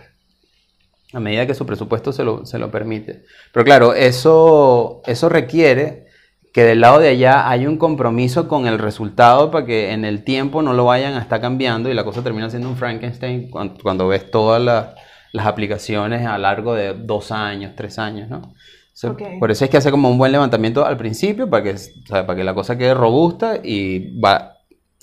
A 1.12 1.20
medida 1.20 1.46
que 1.46 1.54
su 1.54 1.66
presupuesto 1.66 2.12
se 2.12 2.24
lo, 2.24 2.46
se 2.46 2.58
lo 2.58 2.70
permite. 2.70 3.24
Pero 3.52 3.64
claro, 3.64 3.94
eso, 3.94 5.02
eso 5.06 5.28
requiere 5.28 6.06
que 6.52 6.64
del 6.64 6.80
lado 6.80 6.98
de 6.98 7.08
allá 7.08 7.48
hay 7.48 7.66
un 7.66 7.78
compromiso 7.78 8.48
con 8.48 8.66
el 8.66 8.78
resultado 8.78 9.50
para 9.50 9.66
que 9.66 9.92
en 9.92 10.04
el 10.04 10.24
tiempo 10.24 10.62
no 10.62 10.72
lo 10.74 10.84
vayan 10.84 11.14
a 11.14 11.20
estar 11.20 11.40
cambiando 11.40 11.90
y 11.90 11.94
la 11.94 12.04
cosa 12.04 12.22
termina 12.22 12.50
siendo 12.50 12.68
un 12.68 12.76
Frankenstein 12.76 13.50
cuando, 13.50 13.74
cuando 13.82 14.08
ves 14.08 14.30
todas 14.30 14.60
las, 14.62 14.88
las 15.32 15.46
aplicaciones 15.46 16.26
a 16.26 16.36
largo 16.38 16.74
de 16.74 16.94
dos 16.94 17.32
años, 17.32 17.72
tres 17.74 17.98
años, 17.98 18.28
¿no? 18.28 18.54
So, 18.92 19.12
Ok. 19.12 19.22
Por 19.40 19.50
eso 19.50 19.64
es 19.64 19.70
que 19.70 19.78
hace 19.78 19.90
como 19.90 20.10
un 20.10 20.18
buen 20.18 20.32
levantamiento 20.32 20.84
al 20.84 20.98
principio 20.98 21.48
para 21.48 21.64
que, 21.64 21.70
o 21.70 22.06
sea, 22.06 22.26
para 22.26 22.36
que 22.36 22.44
la 22.44 22.54
cosa 22.54 22.76
quede 22.76 22.92
robusta 22.92 23.58
y 23.62 24.18
va, 24.20 24.58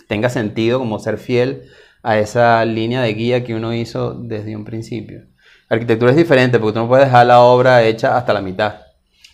tenga 0.07 0.29
sentido 0.29 0.77
como 0.77 0.99
ser 0.99 1.17
fiel 1.17 1.63
a 2.03 2.17
esa 2.17 2.63
línea 2.65 3.01
de 3.01 3.13
guía 3.13 3.43
que 3.43 3.55
uno 3.55 3.73
hizo 3.73 4.13
desde 4.13 4.55
un 4.55 4.65
principio. 4.65 5.21
La 5.69 5.75
arquitectura 5.75 6.11
es 6.11 6.17
diferente 6.17 6.57
porque 6.59 6.73
tú 6.73 6.79
no 6.79 6.87
puedes 6.87 7.05
dejar 7.05 7.25
la 7.27 7.41
obra 7.41 7.83
hecha 7.83 8.17
hasta 8.17 8.33
la 8.33 8.41
mitad. 8.41 8.75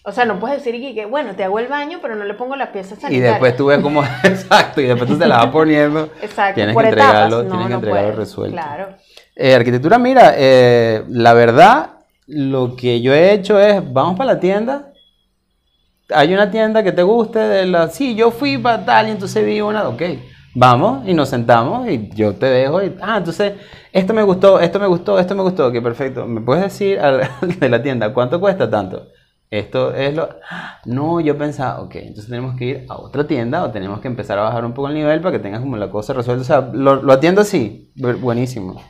O 0.07 0.11
sea, 0.11 0.25
no 0.25 0.39
puedes 0.39 0.63
decir 0.63 0.79
que, 0.79 0.93
que, 0.93 1.05
bueno, 1.05 1.35
te 1.35 1.43
hago 1.43 1.57
el 1.57 1.67
baño, 1.67 1.97
pero 2.01 2.15
no 2.15 2.25
le 2.25 2.35
pongo 2.35 2.55
las 2.55 2.69
piezas 2.69 2.97
Y 2.99 3.01
sanitarias. 3.01 3.33
después 3.33 3.57
tú 3.57 3.65
ves 3.67 3.79
cómo... 3.79 4.03
Exacto, 4.23 4.81
y 4.81 4.85
después 4.85 5.09
tú 5.09 5.17
se 5.17 5.25
la 5.25 5.37
vas 5.37 5.47
poniendo. 5.47 6.09
Exacto, 6.21 6.55
Tienes 6.55 6.73
por 6.75 6.83
que 6.83 6.89
etapas. 6.89 7.07
entregarlo, 7.23 7.37
No, 7.43 7.49
tienes 7.49 7.65
que 7.65 7.69
no 7.71 7.75
entregarlo 7.77 8.11
puedes. 8.11 8.15
resuelto. 8.15 8.55
Claro. 8.55 8.89
Eh, 9.35 9.55
arquitectura, 9.55 9.97
mira, 9.97 10.33
eh, 10.37 11.03
la 11.09 11.33
verdad, 11.33 11.89
lo 12.27 12.75
que 12.75 13.01
yo 13.01 13.13
he 13.13 13.31
hecho 13.33 13.59
es, 13.59 13.81
vamos 13.93 14.15
para 14.17 14.33
la 14.33 14.39
tienda. 14.39 14.91
Hay 16.13 16.33
una 16.35 16.51
tienda 16.51 16.83
que 16.83 16.91
te 16.91 17.01
guste 17.01 17.39
de 17.39 17.65
la... 17.65 17.87
Sí, 17.89 18.13
yo 18.15 18.29
fui 18.29 18.59
para 18.59 18.85
tal 18.85 19.07
y 19.07 19.11
entonces 19.11 19.43
vi 19.43 19.59
una... 19.61 19.87
Ok, 19.87 20.03
vamos 20.55 21.07
y 21.07 21.13
nos 21.13 21.29
sentamos 21.29 21.87
y 21.87 22.09
yo 22.15 22.33
te 22.35 22.47
dejo 22.47 22.81
y... 22.81 22.95
Ah, 23.01 23.17
entonces, 23.17 23.53
esto 23.91 24.13
me 24.13 24.23
gustó, 24.23 24.59
esto 24.59 24.79
me 24.79 24.87
gustó, 24.87 25.19
esto 25.19 25.35
me 25.35 25.43
gustó. 25.43 25.67
Ok, 25.67 25.81
perfecto. 25.83 26.25
¿Me 26.25 26.41
puedes 26.41 26.63
decir 26.63 26.99
al 27.01 27.29
de 27.59 27.69
la 27.69 27.83
tienda 27.83 28.13
cuánto 28.13 28.39
cuesta 28.39 28.69
tanto? 28.69 29.07
Esto 29.51 29.93
es 29.93 30.15
lo... 30.15 30.27
No, 30.85 31.19
yo 31.21 31.37
pensaba, 31.37 31.79
ok, 31.81 31.95
entonces 31.97 32.27
tenemos 32.27 32.57
que 32.57 32.65
ir 32.65 32.85
a 32.89 32.97
otra 32.97 33.27
tienda 33.27 33.63
o 33.63 33.69
tenemos 33.71 33.99
que 34.01 34.07
empezar 34.07 34.39
a 34.39 34.43
bajar 34.43 34.65
un 34.65 34.73
poco 34.73 34.87
el 34.87 34.95
nivel 34.95 35.21
para 35.21 35.33
que 35.33 35.39
tengas 35.39 35.61
como 35.61 35.77
la 35.77 35.89
cosa 35.91 36.13
resuelta. 36.13 36.41
O 36.41 36.45
sea, 36.45 36.61
lo, 36.73 36.95
lo 37.03 37.13
atiendo 37.13 37.41
así. 37.41 37.91
Bu- 37.95 38.19
Buenísimo. 38.19 38.81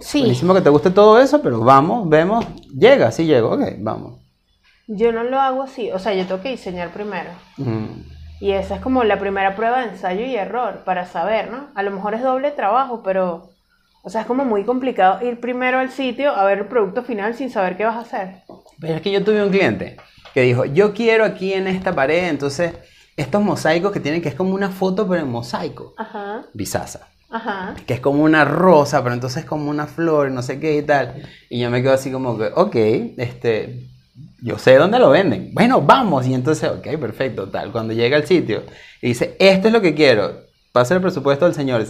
Sí, 0.00 0.20
Buenísimo 0.20 0.54
que 0.54 0.60
te 0.62 0.70
guste 0.70 0.90
todo 0.90 1.20
eso, 1.20 1.42
pero 1.42 1.60
vamos, 1.60 2.08
vemos, 2.08 2.46
llega, 2.72 3.10
sí 3.10 3.26
llego, 3.26 3.50
ok, 3.50 3.62
vamos. 3.80 4.20
yo 4.86 5.10
no 5.12 5.24
lo 5.24 5.38
hago 5.40 5.62
así. 5.64 5.90
O 5.90 5.98
sea, 5.98 6.14
yo 6.14 6.24
tengo 6.26 6.40
que 6.40 6.50
diseñar 6.50 6.92
primero. 6.92 7.30
Mm, 7.56 7.86
Y 8.40 8.52
esa 8.52 8.76
es 8.76 8.80
como 8.80 9.02
la 9.04 9.18
primera 9.18 9.56
prueba 9.56 9.80
de 9.80 9.90
ensayo 9.90 10.24
y 10.24 10.36
error 10.36 10.82
para 10.84 11.06
saber, 11.06 11.50
¿no? 11.50 11.68
A 11.74 11.82
lo 11.82 11.90
mejor 11.90 12.14
es 12.14 12.22
doble 12.22 12.50
trabajo, 12.52 13.02
pero, 13.02 13.50
o 14.02 14.10
sea, 14.10 14.20
es 14.22 14.26
como 14.26 14.44
muy 14.44 14.64
complicado 14.64 15.26
ir 15.26 15.40
primero 15.40 15.78
al 15.78 15.90
sitio 15.90 16.30
a 16.34 16.44
ver 16.44 16.58
el 16.58 16.66
producto 16.66 17.02
final 17.02 17.34
sin 17.34 17.50
saber 17.50 17.76
qué 17.76 17.84
vas 17.84 17.96
a 17.96 18.00
hacer. 18.00 18.42
Pero 18.80 18.94
es 18.94 19.02
que 19.02 19.10
yo 19.10 19.24
tuve 19.24 19.42
un 19.42 19.50
cliente 19.50 19.96
que 20.34 20.42
dijo, 20.42 20.64
yo 20.64 20.94
quiero 20.94 21.24
aquí 21.24 21.52
en 21.52 21.66
esta 21.66 21.94
pared, 21.94 22.28
entonces, 22.28 22.74
estos 23.16 23.42
mosaicos 23.42 23.90
que 23.90 23.98
tienen, 24.00 24.22
que 24.22 24.28
es 24.28 24.34
como 24.36 24.54
una 24.54 24.70
foto, 24.70 25.08
pero 25.08 25.20
en 25.22 25.28
mosaico, 25.30 25.94
Ajá, 25.96 26.42
bisaza, 26.54 27.08
ajá. 27.30 27.74
que 27.86 27.94
es 27.94 28.00
como 28.00 28.22
una 28.22 28.44
rosa, 28.44 29.02
pero 29.02 29.14
entonces 29.14 29.42
es 29.42 29.48
como 29.48 29.68
una 29.68 29.86
flor, 29.88 30.30
no 30.30 30.42
sé 30.42 30.60
qué 30.60 30.76
y 30.76 30.82
tal. 30.82 31.22
Y 31.50 31.58
yo 31.58 31.70
me 31.70 31.82
quedo 31.82 31.94
así 31.94 32.12
como 32.12 32.38
que, 32.38 32.50
ok, 32.54 32.76
este, 33.18 33.88
yo 34.40 34.58
sé 34.58 34.76
dónde 34.76 34.98
lo 34.98 35.10
venden. 35.10 35.50
Bueno, 35.52 35.80
vamos. 35.80 36.26
Y 36.26 36.34
entonces, 36.34 36.70
ok, 36.70 36.86
perfecto, 36.98 37.48
tal. 37.48 37.72
Cuando 37.72 37.92
llega 37.92 38.16
al 38.16 38.26
sitio 38.26 38.62
y 39.02 39.08
dice, 39.08 39.36
esto 39.38 39.68
es 39.68 39.72
lo 39.72 39.80
que 39.80 39.94
quiero, 39.94 40.44
pasa 40.72 40.94
el 40.94 41.00
presupuesto 41.00 41.44
del 41.44 41.54
señor. 41.54 41.84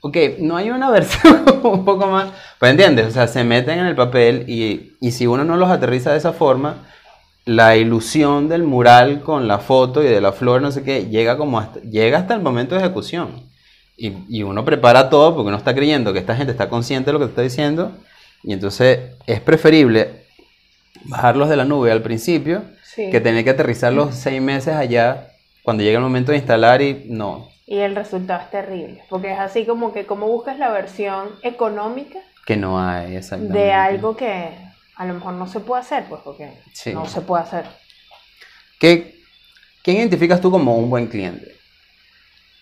Ok, 0.00 0.16
no 0.38 0.56
hay 0.56 0.70
una 0.70 0.90
versión 0.90 1.44
un 1.62 1.84
poco 1.84 2.06
más. 2.06 2.30
Pues 2.58 2.70
entiendes, 2.70 3.06
o 3.06 3.10
sea, 3.10 3.26
se 3.28 3.44
meten 3.44 3.78
en 3.78 3.86
el 3.86 3.96
papel 3.96 4.44
y, 4.48 4.96
y 5.00 5.12
si 5.12 5.26
uno 5.26 5.44
no 5.44 5.56
los 5.56 5.70
aterriza 5.70 6.12
de 6.12 6.18
esa 6.18 6.32
forma, 6.32 6.86
la 7.44 7.76
ilusión 7.76 8.48
del 8.48 8.62
mural 8.62 9.22
con 9.22 9.48
la 9.48 9.58
foto 9.58 10.02
y 10.02 10.06
de 10.06 10.20
la 10.20 10.32
flor, 10.32 10.62
no 10.62 10.72
sé 10.72 10.82
qué, 10.82 11.06
llega, 11.06 11.36
como 11.36 11.58
hasta, 11.58 11.80
llega 11.80 12.18
hasta 12.18 12.34
el 12.34 12.40
momento 12.40 12.74
de 12.74 12.82
ejecución. 12.82 13.48
Y, 13.96 14.14
y 14.30 14.42
uno 14.42 14.64
prepara 14.64 15.10
todo 15.10 15.34
porque 15.34 15.48
uno 15.48 15.58
está 15.58 15.74
creyendo 15.74 16.14
que 16.14 16.20
esta 16.20 16.34
gente 16.34 16.52
está 16.52 16.70
consciente 16.70 17.08
de 17.08 17.12
lo 17.12 17.18
que 17.18 17.26
está 17.26 17.42
diciendo. 17.42 17.92
Y 18.42 18.54
entonces 18.54 19.00
es 19.26 19.40
preferible 19.40 20.20
bajarlos 21.04 21.48
de 21.48 21.56
la 21.56 21.64
nube 21.64 21.90
al 21.92 22.02
principio 22.02 22.62
Sí. 22.84 23.10
que 23.10 23.20
tener 23.20 23.44
que 23.44 23.50
aterrizarlos 23.50 24.14
seis 24.14 24.40
meses 24.42 24.74
allá 24.74 25.28
cuando 25.62 25.82
llega 25.82 25.98
el 25.98 26.02
momento 26.04 26.32
de 26.32 26.38
instalar 26.38 26.82
y 26.82 27.04
no, 27.08 27.48
Y 27.66 27.78
el 27.78 27.94
resultado 27.94 28.40
es 28.42 28.50
terrible, 28.50 29.04
porque 29.08 29.32
es 29.32 29.38
así 29.38 29.64
como 29.64 29.92
que 29.92 30.04
cómo 30.06 30.26
buscas 30.26 30.58
la 30.58 30.70
versión 30.70 31.28
económica 31.42 32.18
que 32.46 32.56
no 32.56 32.80
hay 32.80 33.14
exactamente. 33.16 33.56
de 33.58 33.72
algo 33.72 34.16
que 34.16 34.48
a 34.96 35.04
lo 35.06 35.14
mejor 35.14 35.34
no 35.34 35.46
se 35.46 35.60
puede 35.60 35.82
hacer, 35.82 36.04
pues 36.08 36.20
porque 36.24 36.50
Sí. 36.72 36.92
no 36.92 37.06
se 37.06 37.20
puede 37.20 37.44
hacer. 37.44 37.64
¿Qué, 38.80 39.20
¿Quién 39.84 39.98
identificas 39.98 40.40
tú 40.40 40.50
como 40.50 40.76
un 40.76 40.90
buen 40.90 41.06
cliente? 41.06 41.54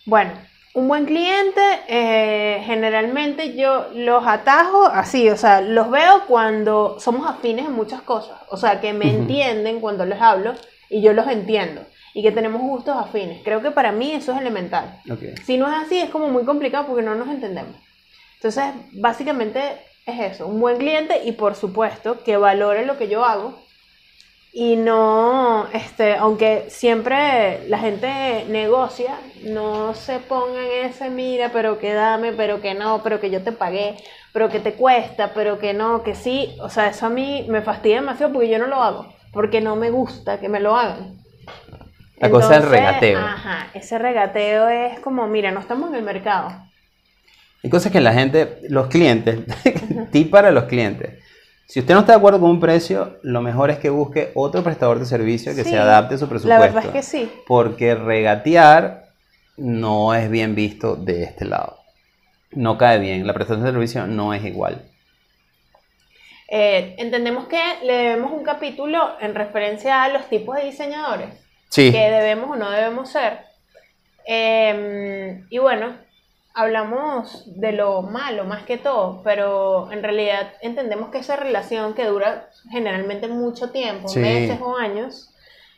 Bueno, 0.04 0.32
un 0.78 0.86
buen 0.86 1.06
cliente, 1.06 1.60
eh, 1.88 2.62
generalmente 2.64 3.56
yo 3.56 3.88
los 3.94 4.24
atajo 4.24 4.86
así, 4.86 5.28
o 5.28 5.36
sea, 5.36 5.60
los 5.60 5.90
veo 5.90 6.24
cuando 6.28 7.00
somos 7.00 7.28
afines 7.28 7.66
en 7.66 7.72
muchas 7.72 8.00
cosas, 8.02 8.38
o 8.48 8.56
sea, 8.56 8.80
que 8.80 8.92
me 8.92 9.10
entienden 9.10 9.80
cuando 9.80 10.06
les 10.06 10.20
hablo 10.20 10.54
y 10.88 11.02
yo 11.02 11.12
los 11.14 11.26
entiendo 11.26 11.82
y 12.14 12.22
que 12.22 12.30
tenemos 12.30 12.62
gustos 12.62 12.96
afines. 12.96 13.42
Creo 13.42 13.60
que 13.60 13.72
para 13.72 13.90
mí 13.90 14.12
eso 14.12 14.32
es 14.32 14.40
elemental. 14.40 15.00
Si 15.44 15.58
no 15.58 15.66
es 15.66 15.74
así, 15.74 15.98
es 15.98 16.10
como 16.10 16.28
muy 16.28 16.44
complicado 16.44 16.86
porque 16.86 17.02
no 17.02 17.16
nos 17.16 17.28
entendemos. 17.28 17.74
Entonces, 18.36 18.64
básicamente 18.92 19.60
es 20.06 20.32
eso, 20.32 20.46
un 20.46 20.60
buen 20.60 20.78
cliente 20.78 21.24
y 21.24 21.32
por 21.32 21.56
supuesto 21.56 22.22
que 22.22 22.36
valore 22.36 22.86
lo 22.86 22.96
que 22.98 23.08
yo 23.08 23.24
hago 23.24 23.58
y 24.52 24.76
no, 24.76 25.68
este, 25.72 26.16
aunque 26.16 26.64
siempre 26.68 27.68
la 27.68 27.78
gente 27.78 28.44
negocia, 28.48 29.18
no 29.44 29.94
se 29.94 30.18
pongan 30.18 30.64
ese, 30.84 31.10
mira, 31.10 31.50
pero 31.52 31.78
que 31.78 31.92
dame, 31.92 32.32
pero 32.32 32.60
que 32.60 32.74
no, 32.74 33.02
pero 33.02 33.20
que 33.20 33.30
yo 33.30 33.42
te 33.42 33.52
pagué, 33.52 33.96
pero 34.32 34.48
que 34.48 34.58
te 34.58 34.72
cuesta, 34.72 35.32
pero 35.34 35.58
que 35.58 35.74
no, 35.74 36.02
que 36.02 36.14
sí. 36.14 36.56
O 36.60 36.70
sea, 36.70 36.88
eso 36.88 37.06
a 37.06 37.10
mí 37.10 37.46
me 37.48 37.62
fastidia 37.62 37.96
demasiado 38.00 38.32
porque 38.32 38.48
yo 38.48 38.58
no 38.58 38.66
lo 38.66 38.82
hago, 38.82 39.14
porque 39.32 39.60
no 39.60 39.76
me 39.76 39.90
gusta 39.90 40.40
que 40.40 40.48
me 40.48 40.60
lo 40.60 40.76
hagan. 40.76 41.18
La 42.18 42.30
cosa 42.30 42.58
del 42.58 42.68
regateo. 42.68 43.18
Ajá, 43.18 43.68
ese 43.74 43.98
regateo 43.98 44.68
es 44.68 44.98
como, 45.00 45.26
mira, 45.28 45.52
no 45.52 45.60
estamos 45.60 45.90
en 45.90 45.96
el 45.96 46.02
mercado. 46.02 46.50
Hay 47.62 47.70
cosas 47.70 47.92
que 47.92 48.00
la 48.00 48.12
gente, 48.12 48.60
los 48.68 48.88
clientes, 48.88 49.40
tip 50.10 50.30
para 50.30 50.50
los 50.50 50.64
clientes. 50.64 51.22
Si 51.68 51.80
usted 51.80 51.92
no 51.92 52.00
está 52.00 52.12
de 52.12 52.18
acuerdo 52.18 52.40
con 52.40 52.48
un 52.48 52.60
precio, 52.60 53.18
lo 53.22 53.42
mejor 53.42 53.70
es 53.70 53.78
que 53.78 53.90
busque 53.90 54.32
otro 54.34 54.62
prestador 54.62 54.98
de 54.98 55.04
servicio 55.04 55.54
que 55.54 55.64
Sí, 55.64 55.70
se 55.70 55.78
adapte 55.78 56.14
a 56.14 56.18
su 56.18 56.26
presupuesto. 56.26 56.48
La 56.48 56.58
verdad 56.58 56.86
es 56.86 56.90
que 56.90 57.02
sí. 57.02 57.30
Porque 57.46 57.94
regatear 57.94 59.10
no 59.58 60.14
es 60.14 60.30
bien 60.30 60.54
visto 60.54 60.96
de 60.96 61.24
este 61.24 61.44
lado. 61.44 61.76
No 62.52 62.78
cae 62.78 62.98
bien. 62.98 63.26
La 63.26 63.34
prestación 63.34 63.66
de 63.66 63.70
servicio 63.70 64.06
no 64.06 64.32
es 64.32 64.42
igual. 64.46 64.82
Eh, 66.48 66.94
entendemos 66.96 67.48
que 67.48 67.60
le 67.84 67.92
debemos 67.92 68.32
un 68.32 68.44
capítulo 68.44 69.16
en 69.20 69.34
referencia 69.34 70.04
a 70.04 70.08
los 70.08 70.26
tipos 70.30 70.56
de 70.56 70.64
diseñadores. 70.64 71.28
Sí. 71.68 71.92
que 71.92 71.98
debemos 71.98 72.50
o 72.50 72.56
no 72.56 72.70
debemos 72.70 73.10
ser. 73.10 73.40
Eh, 74.24 75.44
y 75.50 75.58
bueno, 75.58 75.98
hablamos 76.58 77.44
de 77.46 77.72
lo 77.72 78.02
malo 78.02 78.44
más 78.44 78.64
que 78.64 78.78
todo, 78.78 79.20
pero 79.22 79.90
en 79.92 80.02
realidad 80.02 80.48
entendemos 80.60 81.10
que 81.10 81.18
esa 81.18 81.36
relación 81.36 81.94
que 81.94 82.04
dura 82.06 82.48
generalmente 82.70 83.28
mucho 83.28 83.70
tiempo, 83.70 84.08
Sí. 84.08 84.18
meses 84.18 84.58
o 84.60 84.76
años, 84.76 85.30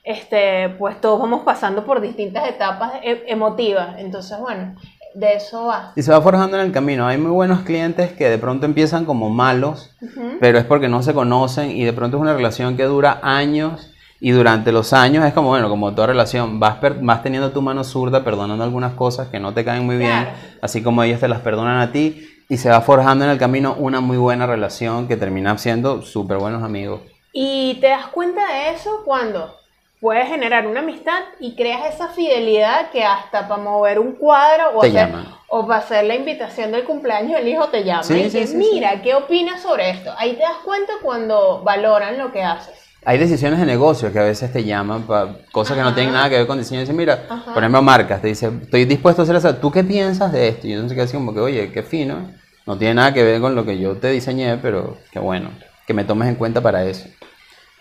este, 0.05 0.71
pues 0.79 0.99
todos 1.01 1.21
vamos 1.21 1.43
pasando 1.45 1.85
por 1.85 2.01
distintas 2.01 2.49
etapas 2.49 2.95
e- 3.03 3.25
emotivas. 3.29 3.99
Entonces, 3.99 4.38
bueno, 4.40 4.75
de 5.14 5.35
eso 5.35 5.66
va. 5.66 5.93
Y 5.97 6.03
se 6.03 6.11
va 6.12 6.23
forjando 6.23 6.59
en 6.59 6.64
el 6.66 6.73
camino. 6.73 7.07
Hay 7.07 7.19
muy 7.19 7.31
buenos 7.33 7.61
clientes 7.61 8.12
que 8.12 8.31
de 8.31 8.38
pronto 8.38 8.64
empiezan 8.64 9.05
como 9.05 9.29
malos, 9.29 9.95
pero 10.40 10.59
es 10.59 10.64
porque 10.64 10.88
no 10.88 11.03
se 11.03 11.12
conocen 11.12 11.71
y 11.73 11.85
de 11.85 11.93
pronto 11.93 12.16
es 12.16 12.21
una 12.23 12.33
relación 12.35 12.77
que 12.79 12.85
dura 12.85 13.19
años 13.23 13.89
y 14.20 14.30
durante 14.33 14.70
los 14.72 14.92
años 14.92 15.24
es 15.24 15.33
como, 15.33 15.48
bueno, 15.48 15.68
como 15.68 15.94
toda 15.94 16.09
relación, 16.09 16.61
vas, 16.61 16.76
per- 16.76 16.98
vas 17.00 17.22
teniendo 17.22 17.52
tu 17.52 17.62
mano 17.62 17.85
zurda, 17.85 18.22
perdonando 18.22 18.62
algunas 18.62 18.92
cosas 18.94 19.28
que 19.28 19.40
no 19.40 19.54
te 19.54 19.64
caen 19.64 19.87
muy 19.87 19.96
bien, 19.96 20.11
Claro. 20.24 20.37
así 20.62 20.83
como 20.83 21.02
ellos 21.02 21.20
te 21.20 21.28
las 21.28 21.40
perdonan 21.40 21.80
a 21.80 21.90
ti 21.92 22.26
y 22.48 22.56
se 22.59 22.68
va 22.68 22.80
forjando 22.83 23.24
en 23.24 23.30
el 23.30 23.38
camino 23.38 23.74
una 23.78 24.00
muy 24.00 24.16
buena 24.18 24.46
relación 24.46 25.09
que 25.09 25.16
termina 25.16 25.56
siendo 25.56 26.02
súper 26.02 26.37
buenos 26.38 26.62
amigos. 26.62 27.00
Y 27.33 27.78
te 27.80 27.88
das 27.88 28.09
cuenta 28.09 28.40
de 28.52 28.70
eso 28.74 29.02
cuando 29.04 29.54
puedes 30.00 30.26
generar 30.28 30.66
una 30.66 30.80
amistad 30.80 31.20
y 31.38 31.54
creas 31.54 31.94
esa 31.94 32.09
fidelidad 32.09 32.90
que 32.90 33.04
hasta 33.04 33.46
para 33.48 33.62
mover 33.62 33.98
un 34.00 34.12
cuadro 34.12 34.70
o, 34.76 34.80
Te 34.80 34.88
hacer, 34.88 35.06
llaman. 35.09 35.26
o 35.48 35.66
para 35.66 35.80
hacer 35.80 36.04
la 36.04 36.14
invitación 36.16 36.72
del 36.72 36.85
cumpleaños 36.85 37.35
del 37.38 37.48
hijo 37.48 37.68
te 37.68 37.85
llaman 37.85 38.02
Sí, 38.04 38.14
y 38.14 38.30
sí, 38.30 38.46
sí, 38.46 38.56
mira, 38.56 39.00
¿qué 39.02 39.14
opinas 39.14 39.62
sobre 39.62 39.90
esto? 39.90 40.12
Ahí 40.18 40.33
te 40.33 40.42
das 40.42 40.56
cuenta 40.64 40.92
cuando 41.02 41.62
valoran 41.62 42.18
lo 42.18 42.33
que 42.33 42.42
haces. 42.42 42.80
Hay 43.04 43.16
decisiones 43.16 43.58
de 43.58 43.66
negocio 43.66 44.12
que 44.12 44.18
a 44.18 44.24
veces 44.24 44.52
te 44.52 44.62
llaman 44.62 45.04
para 45.04 45.38
cosas 45.52 45.76
que 45.76 45.82
no 45.82 45.94
tienen 45.94 46.12
nada 46.12 46.28
que 46.28 46.36
ver 46.36 46.46
con 46.46 46.58
diseño. 46.58 46.80
Dicen, 46.80 46.96
mira, 46.96 47.24
Ajá. 47.30 47.54
por 47.54 47.62
ejemplo, 47.62 47.80
marcas, 47.80 48.20
te 48.20 48.28
dice, 48.28 48.50
estoy 48.62 48.84
dispuesto 48.84 49.22
a 49.22 49.24
hacer 49.24 49.36
eso. 49.36 49.56
¿Tú 49.56 49.70
qué 49.70 49.82
piensas 49.82 50.32
de 50.32 50.48
esto? 50.48 50.66
Y 50.66 50.72
entonces 50.74 50.94
queda 50.94 51.04
así 51.04 51.14
como 51.14 51.32
que, 51.32 51.40
oye, 51.40 51.72
qué 51.72 51.82
fino. 51.82 52.30
No 52.66 52.76
tiene 52.76 52.94
nada 52.94 53.14
que 53.14 53.24
ver 53.24 53.40
con 53.40 53.54
lo 53.54 53.64
que 53.64 53.78
yo 53.78 53.96
te 53.96 54.10
diseñé, 54.10 54.58
pero 54.58 54.98
qué 55.10 55.18
bueno, 55.18 55.50
que 55.86 55.94
me 55.94 56.04
tomes 56.04 56.28
en 56.28 56.34
cuenta 56.34 56.60
para 56.60 56.84
eso. 56.84 57.08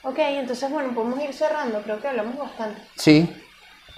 Ok, 0.03 0.17
entonces 0.19 0.71
bueno, 0.71 0.93
podemos 0.95 1.21
ir 1.21 1.33
cerrando, 1.33 1.81
creo 1.81 1.99
que 1.99 2.07
hablamos 2.07 2.37
bastante. 2.37 2.81
Sí. 2.95 3.29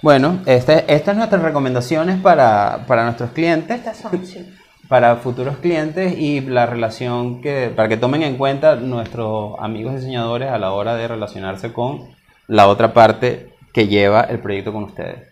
Bueno, 0.02 0.40
este, 0.46 0.84
estas 0.92 1.12
son 1.12 1.18
nuestras 1.18 1.42
recomendaciones 1.42 2.20
para, 2.20 2.84
para 2.88 3.04
nuestros 3.04 3.30
clientes, 3.30 3.78
Estas 3.78 3.98
son, 3.98 4.26
sí. 4.26 4.52
Para 4.92 5.16
futuros 5.16 5.56
clientes 5.56 6.18
y 6.18 6.42
la 6.42 6.66
relación 6.66 7.40
que, 7.40 7.72
para 7.74 7.88
que 7.88 7.96
tomen 7.96 8.22
en 8.22 8.36
cuenta 8.36 8.76
nuestros 8.76 9.54
amigos 9.58 9.94
diseñadores 9.94 10.50
a 10.50 10.58
la 10.58 10.74
hora 10.74 10.94
de 10.94 11.08
relacionarse 11.08 11.72
con 11.72 12.14
la 12.46 12.68
otra 12.68 12.92
parte 12.92 13.54
que 13.72 13.88
lleva 13.88 14.20
el 14.20 14.40
proyecto 14.40 14.70
con 14.70 14.84
ustedes. 14.84 15.30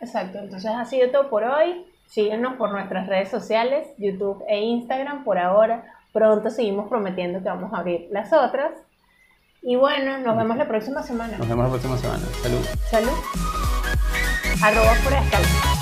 Exacto, 0.00 0.38
entonces 0.38 0.70
ha 0.74 0.86
sido 0.86 1.10
todo 1.10 1.28
por 1.28 1.44
hoy. 1.44 1.84
Síguenos 2.06 2.54
por 2.54 2.72
nuestras 2.72 3.06
redes 3.06 3.28
sociales, 3.28 3.86
YouTube 3.98 4.42
e 4.48 4.60
Instagram 4.60 5.24
por 5.24 5.36
ahora. 5.36 5.84
Pronto 6.14 6.48
seguimos 6.48 6.88
prometiendo 6.88 7.40
que 7.40 7.50
vamos 7.50 7.74
a 7.74 7.80
abrir 7.80 8.08
las 8.10 8.32
otras. 8.32 8.72
Y 9.60 9.76
bueno, 9.76 10.16
nos 10.20 10.38
vemos 10.38 10.56
la 10.56 10.66
próxima 10.66 11.02
semana. 11.02 11.36
Nos 11.36 11.46
vemos 11.46 11.66
la 11.66 11.70
próxima 11.70 11.98
semana. 11.98 12.24
Salud. 12.42 12.64
Salud. 12.88 13.12
Arroba 14.62 14.94
por 15.04 15.12
escala. 15.12 15.75